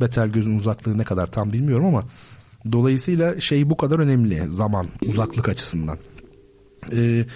[0.00, 2.04] Betelgöz'ün uzaklığı ne kadar tam bilmiyorum ama
[2.72, 5.98] dolayısıyla şey bu kadar önemli zaman uzaklık açısından.
[6.92, 7.26] Ee,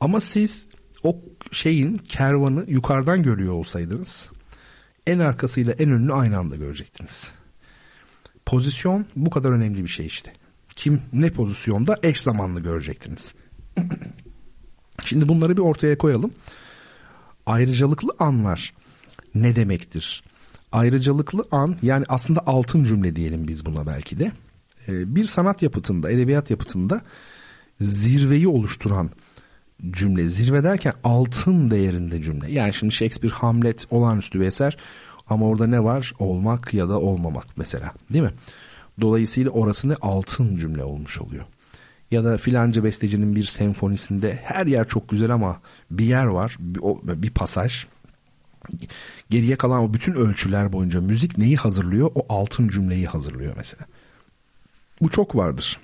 [0.00, 0.68] ama siz
[1.02, 1.20] o
[1.52, 4.30] şeyin kervanı yukarıdan görüyor olsaydınız
[5.06, 7.32] en arkasıyla en önünü aynı anda görecektiniz.
[8.46, 10.32] Pozisyon bu kadar önemli bir şey işte.
[10.76, 13.34] Kim ne pozisyonda eş zamanlı görecektiniz.
[15.04, 16.30] Şimdi bunları bir ortaya koyalım.
[17.46, 18.74] Ayrıcalıklı anlar
[19.34, 20.22] ne demektir?
[20.72, 24.32] Ayrıcalıklı an yani aslında altın cümle diyelim biz buna belki de.
[24.88, 27.00] E, bir sanat yapıtında, edebiyat yapıtında
[27.80, 29.10] zirveyi oluşturan
[29.90, 30.28] cümle.
[30.28, 32.52] Zirve derken altın değerinde cümle.
[32.52, 34.76] Yani şimdi Shakespeare Hamlet olağanüstü bir eser
[35.28, 36.12] ama orada ne var?
[36.18, 38.32] Olmak ya da olmamak mesela değil mi?
[39.00, 41.44] Dolayısıyla orası ne altın cümle olmuş oluyor.
[42.10, 46.80] Ya da filanca bestecinin bir senfonisinde her yer çok güzel ama bir yer var, bir,
[46.82, 47.86] o, bir pasaj.
[49.30, 52.10] Geriye kalan o bütün ölçüler boyunca müzik neyi hazırlıyor?
[52.14, 53.86] O altın cümleyi hazırlıyor mesela.
[55.00, 55.78] Bu çok vardır.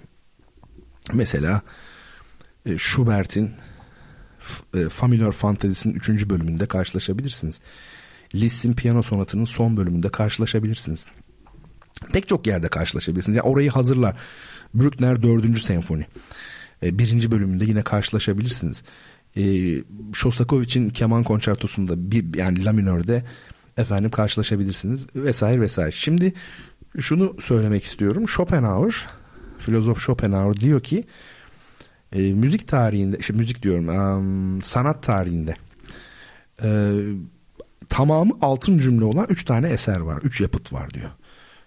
[1.12, 1.62] Mesela
[2.66, 3.50] e, Schubert'in
[4.74, 6.28] e, Familiar Fantasy'nin 3.
[6.28, 7.60] bölümünde karşılaşabilirsiniz.
[8.34, 11.06] Liszt'in piyano sonatının son bölümünde karşılaşabilirsiniz.
[12.12, 13.36] Pek çok yerde karşılaşabilirsiniz.
[13.36, 14.16] Yani orayı hazırlar.
[14.74, 15.58] Bruckner 4.
[15.58, 16.06] senfoni.
[16.82, 18.82] E, birinci bölümünde yine karşılaşabilirsiniz.
[19.36, 19.42] E,
[20.12, 23.24] Shostakovich'in keman konçertosunda bir yani la minörde
[23.76, 25.92] efendim karşılaşabilirsiniz vesaire vesaire.
[25.92, 26.32] Şimdi
[26.98, 28.28] şunu söylemek istiyorum.
[28.28, 29.06] Schopenhauer,
[29.58, 31.04] filozof Schopenhauer diyor ki
[32.12, 35.56] e, müzik tarihinde, işte müzik diyorum, um, sanat tarihinde
[36.62, 36.92] e,
[37.88, 41.10] tamamı altın cümle olan üç tane eser var, üç yapıt var diyor.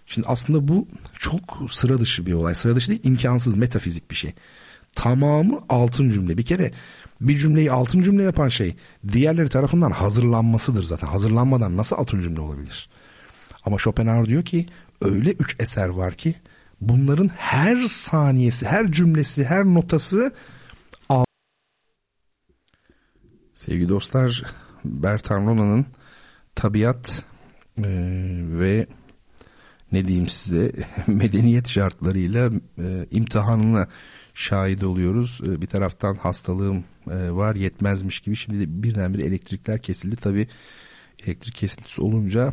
[0.06, 1.40] Şimdi aslında bu çok
[1.70, 2.54] sıra dışı bir olay.
[2.54, 4.34] Sıra dışı değil, imkansız, metafizik bir şey.
[4.94, 6.38] Tamamı altın cümle.
[6.38, 6.70] Bir kere
[7.20, 8.76] bir cümleyi altın cümle yapan şey
[9.12, 11.06] diğerleri tarafından hazırlanmasıdır zaten.
[11.06, 12.88] Hazırlanmadan nasıl altın cümle olabilir?
[13.64, 14.66] Ama Schopenhauer diyor ki
[15.00, 16.34] öyle üç eser var ki
[16.80, 20.32] bunların her saniyesi, her cümlesi, her notası
[23.56, 24.42] Sevgili dostlar,
[24.84, 25.86] Bertan Rona'nın
[26.54, 27.24] tabiat
[27.78, 27.88] e,
[28.58, 28.86] ve
[29.92, 30.72] ne diyeyim size
[31.06, 33.88] medeniyet şartlarıyla e, imtihanına
[34.34, 35.40] şahit oluyoruz.
[35.46, 40.16] E, bir taraftan hastalığım e, var yetmezmiş gibi şimdi de birdenbire elektrikler kesildi.
[40.16, 40.48] Tabi
[41.26, 42.52] elektrik kesintisi olunca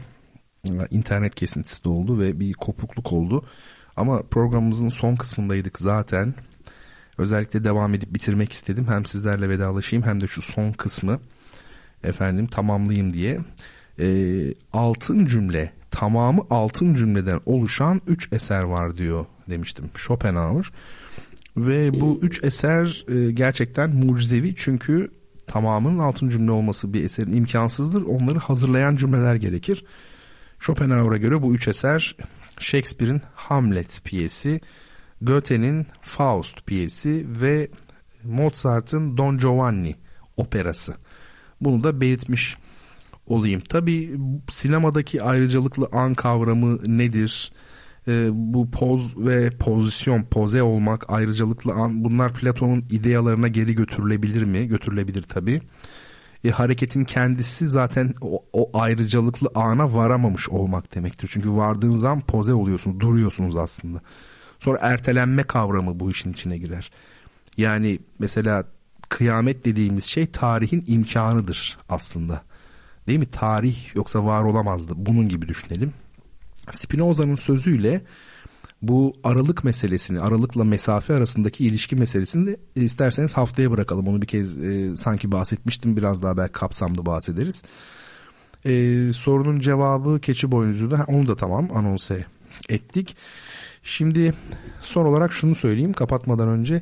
[0.70, 3.46] e, internet kesintisi de oldu ve bir kopukluk oldu.
[3.98, 6.34] Ama programımızın son kısmındaydık zaten.
[7.18, 8.86] Özellikle devam edip bitirmek istedim.
[8.88, 11.20] Hem sizlerle vedalaşayım hem de şu son kısmı
[12.04, 13.40] efendim tamamlayayım diye.
[14.00, 14.08] E,
[14.74, 20.72] altın cümle tamamı altın cümleden oluşan üç eser var diyor demiştim Schopenhauer.
[21.58, 25.12] Ve bu üç eser e, gerçekten mucizevi çünkü
[25.48, 28.02] tamamının altın cümle olması bir eserin imkansızdır.
[28.02, 29.86] Onları hazırlayan cümleler gerekir.
[30.60, 32.16] Schopenhauer'a göre bu üç eser
[32.60, 34.62] Shakespeare'in Hamlet piyesi,
[35.22, 37.70] Goethe'nin Faust piyesi ve
[38.24, 39.96] Mozart'ın Don Giovanni
[40.38, 40.96] operası.
[41.62, 42.58] Bunu da belirtmiş
[43.28, 43.62] olayım.
[43.62, 44.18] Tabi
[44.50, 47.52] sinemadaki ayrıcalıklı an kavramı nedir?
[48.08, 54.68] Ee, bu poz ve pozisyon, poze olmak, ayrıcalıklı an bunlar Platon'un idealarına geri götürülebilir mi?
[54.68, 55.62] Götürülebilir tabi.
[56.44, 61.30] E, hareketin kendisi zaten o, o ayrıcalıklı ana varamamış olmak demektir.
[61.34, 64.02] Çünkü vardığınız zaman poze oluyorsunuz, duruyorsunuz aslında.
[64.60, 66.92] Sonra ertelenme kavramı bu işin içine girer.
[67.58, 68.64] Yani mesela
[69.10, 72.44] kıyamet dediğimiz şey tarihin imkanıdır aslında.
[73.08, 73.30] Değil mi?
[73.30, 74.94] Tarih yoksa var olamazdı.
[74.96, 75.94] Bunun gibi düşünelim.
[76.72, 78.02] Spinoza'nın sözüyle
[78.84, 84.08] bu aralık meselesini, aralıkla mesafe arasındaki ilişki meselesini de isterseniz haftaya bırakalım.
[84.08, 85.98] Onu bir kez e, sanki bahsetmiştim.
[85.98, 87.64] Biraz daha belki kapsamlı bahsederiz.
[88.66, 92.26] E, sorunun cevabı keçi boynuzu da onu da tamam anonse
[92.70, 93.16] ettik.
[93.84, 94.34] Şimdi
[94.82, 96.82] son olarak şunu söyleyeyim kapatmadan önce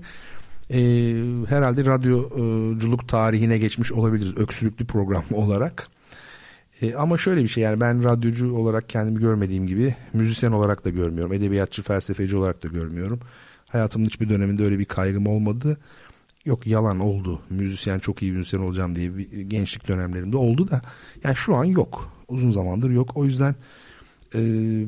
[0.69, 0.79] e,
[1.49, 5.87] herhalde radyoculuk tarihine geçmiş olabiliriz öksürüklü program olarak.
[6.81, 10.89] E, ama şöyle bir şey yani ben radyocu olarak kendimi görmediğim gibi müzisyen olarak da
[10.89, 11.33] görmüyorum.
[11.33, 13.19] Edebiyatçı, felsefeci olarak da görmüyorum.
[13.67, 15.77] Hayatımın hiçbir döneminde öyle bir kaygım olmadı.
[16.45, 17.41] Yok yalan oldu.
[17.49, 20.81] Müzisyen çok iyi müzisyen olacağım diye bir gençlik dönemlerimde oldu da
[21.23, 22.11] yani şu an yok.
[22.27, 23.11] Uzun zamandır yok.
[23.15, 23.55] O yüzden
[24.35, 24.39] e,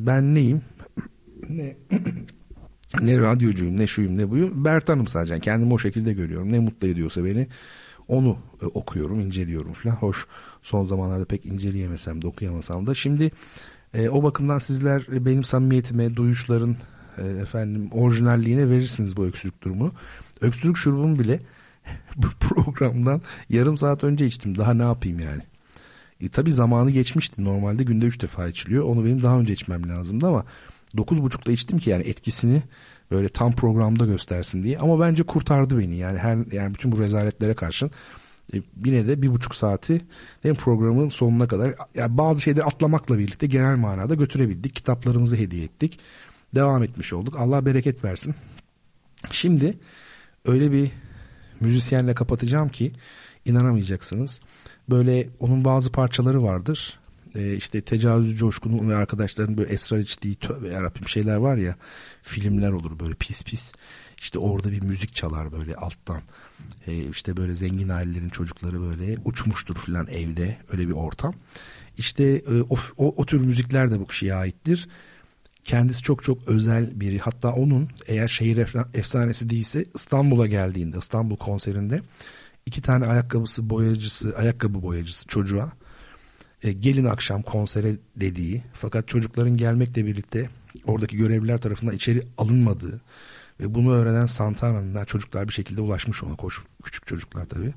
[0.05, 0.61] ben neyim?
[1.49, 1.75] ne
[3.01, 4.65] ne radyocuyum, ne şuyum, ne buyum.
[4.65, 5.39] Bertan'ım sadece.
[5.39, 6.51] Kendimi o şekilde görüyorum.
[6.51, 7.47] Ne mutlu ediyorsa beni
[8.07, 9.95] onu e, okuyorum, inceliyorum falan.
[9.95, 10.27] Hoş
[10.61, 12.95] son zamanlarda pek inceleyemesem de okuyamasam da.
[12.95, 13.31] Şimdi
[13.93, 16.75] e, o bakımdan sizler benim samimiyetime, duyuşların
[17.17, 19.91] e, efendim orijinalliğine verirsiniz bu öksürük durumu.
[20.41, 21.39] Öksürük şurubumu bile
[22.17, 24.57] bu programdan yarım saat önce içtim.
[24.57, 25.41] Daha ne yapayım yani?
[26.21, 27.43] E, tabii zamanı geçmişti.
[27.43, 28.83] Normalde günde üç defa içiliyor.
[28.83, 30.45] Onu benim daha önce içmem lazımdı ama
[30.97, 32.63] dokuz buçukta içtim ki yani etkisini
[33.11, 34.79] böyle tam programda göstersin diye.
[34.79, 37.91] Ama bence kurtardı beni yani her yani bütün bu rezaletlere karşın
[38.53, 40.01] e, yine de bir buçuk saati
[40.41, 44.75] hem programın sonuna kadar yani bazı şeyleri atlamakla birlikte genel manada götürebildik.
[44.75, 45.99] Kitaplarımızı hediye ettik.
[46.55, 47.35] Devam etmiş olduk.
[47.39, 48.35] Allah bereket versin.
[49.31, 49.77] Şimdi
[50.45, 50.91] öyle bir
[51.59, 52.93] müzisyenle kapatacağım ki
[53.45, 54.41] inanamayacaksınız.
[54.89, 56.99] Böyle onun bazı parçaları vardır.
[57.35, 61.75] E, işte tecavüzcü coşkunun ve arkadaşların böyle esrar içtiği tövbe yarabbim şeyler var ya
[62.21, 63.71] filmler olur böyle pis pis.
[64.17, 66.21] İşte orada bir müzik çalar böyle alttan.
[66.87, 71.33] E, işte böyle zengin ailelerin çocukları böyle uçmuştur falan evde öyle bir ortam.
[71.97, 74.87] İşte e, o, o, o tür müzikler de bu kişiye aittir.
[75.63, 77.19] Kendisi çok çok özel biri.
[77.19, 82.01] Hatta onun eğer şehir efsanesi değilse İstanbul'a geldiğinde İstanbul konserinde
[82.65, 85.71] iki tane ayakkabısı boyacısı ayakkabı boyacısı çocuğa
[86.63, 90.49] e, gelin akşam konsere dediği fakat çocukların gelmekle birlikte
[90.85, 93.01] oradaki görevliler tarafından içeri alınmadığı
[93.59, 97.73] ve bunu öğrenen Santana'nın çocuklar bir şekilde ulaşmış ona koş küçük çocuklar tabi.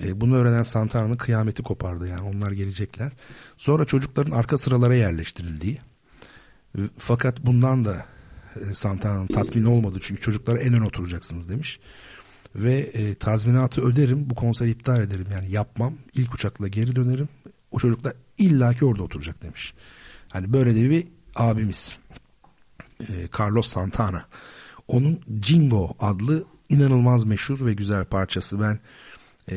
[0.00, 3.12] E, bunu öğrenen Santana'nın kıyameti kopardı yani onlar gelecekler.
[3.56, 5.78] Sonra çocukların arka sıralara yerleştirildiği
[6.98, 8.06] fakat bundan da
[8.56, 11.80] e, Santana'nın tatmin olmadı çünkü çocuklara en ön oturacaksınız demiş.
[12.54, 17.28] Ve e, tazminatı öderim bu konseri iptal ederim yani yapmam ilk uçakla geri dönerim
[17.70, 19.74] o çocuk da illaki orada oturacak demiş.
[20.32, 21.98] Hani böyle de bir abimiz.
[23.08, 24.24] E, Carlos Santana.
[24.88, 28.60] Onun Jingo adlı inanılmaz meşhur ve güzel parçası.
[28.60, 28.78] Ben
[29.50, 29.56] e,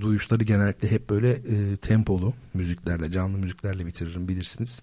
[0.00, 4.82] duyuşları genellikle hep böyle e, tempolu müziklerle, canlı müziklerle bitiririm bilirsiniz.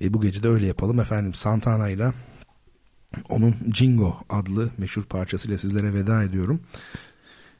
[0.00, 1.34] E, bu gece de öyle yapalım efendim.
[1.34, 2.12] Santana ile
[3.28, 6.60] onun Jingo adlı meşhur parçasıyla sizlere veda ediyorum.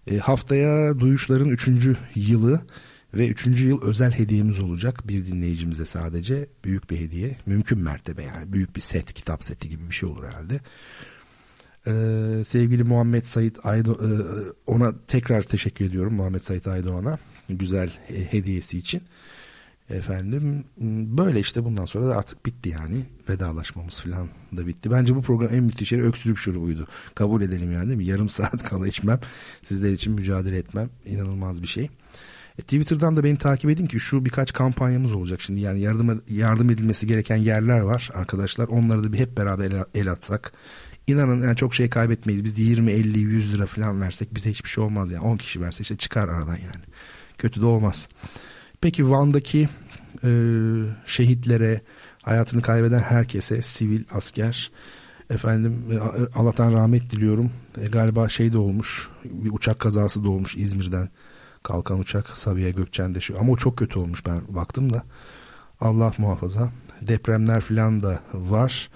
[0.06, 2.60] E, haftaya duyuşların üçüncü yılı
[3.14, 6.48] ve üçüncü yıl özel hediyemiz olacak bir dinleyicimize sadece.
[6.64, 7.36] Büyük bir hediye.
[7.46, 8.52] Mümkün mertebe yani.
[8.52, 10.60] Büyük bir set, kitap seti gibi bir şey olur herhalde.
[11.86, 14.10] Ee, sevgili Muhammed Sait Aydo e,
[14.66, 17.18] ona tekrar teşekkür ediyorum Muhammed Sait Aydoğan'a
[17.48, 19.02] güzel e, hediyesi için.
[19.90, 20.64] Efendim
[21.18, 24.90] böyle işte bundan sonra da artık bitti yani vedalaşmamız falan da bitti.
[24.90, 26.86] Bence bu program en müthiş yeri öksürük şurubuydu.
[27.14, 28.06] Kabul edelim yani değil mi?
[28.06, 29.20] Yarım saat kala içmem.
[29.62, 30.90] Sizler için mücadele etmem.
[31.06, 31.90] inanılmaz bir şey.
[32.58, 35.60] E, Twitter'dan da beni takip edin ki şu birkaç kampanyamız olacak şimdi.
[35.60, 38.68] Yani yardım yardım edilmesi gereken yerler var arkadaşlar.
[38.68, 40.52] Onları da bir hep beraber el, el atsak.
[41.06, 42.44] İnanın yani çok şey kaybetmeyiz.
[42.44, 45.24] Biz 20, 50, 100 lira falan versek bize hiçbir şey olmaz yani.
[45.24, 46.84] 10 kişi verse işte çıkar aradan yani.
[47.38, 48.08] Kötü de olmaz.
[48.80, 49.68] Peki Van'daki
[50.24, 50.30] e,
[51.06, 51.80] şehitlere,
[52.22, 54.70] hayatını kaybeden herkese, sivil, asker,
[55.30, 55.98] efendim e,
[56.38, 57.50] Allah'tan rahmet diliyorum.
[57.80, 61.08] E, galiba şey de olmuş, bir uçak kazası da olmuş İzmir'den
[61.62, 65.02] kalkan uçak Sabiha Gökçen'de şu ama o çok kötü olmuş ben baktım da.
[65.80, 66.70] Allah muhafaza.
[67.00, 68.90] Depremler filan da var.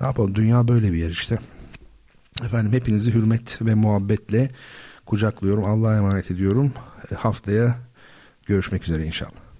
[0.00, 0.34] Ne yapalım?
[0.34, 1.38] Dünya böyle bir yer işte.
[2.44, 4.50] Efendim hepinizi hürmet ve muhabbetle
[5.06, 5.64] kucaklıyorum.
[5.64, 6.72] Allah'a emanet ediyorum.
[7.12, 7.78] E, haftaya
[8.46, 9.51] görüşmek üzere inşallah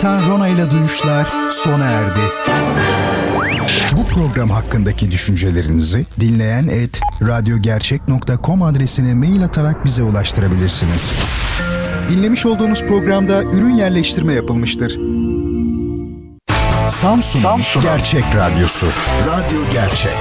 [0.00, 2.20] Bertan Rona ile Duyuşlar sona erdi.
[3.96, 11.12] Bu program hakkındaki düşüncelerinizi dinleyen et radyogercek.com adresine mail atarak bize ulaştırabilirsiniz.
[12.10, 14.98] Dinlemiş olduğunuz programda ürün yerleştirme yapılmıştır.
[16.88, 18.86] Samsun'un Gerçek Radyosu.
[19.26, 20.14] Radyo Gerçek.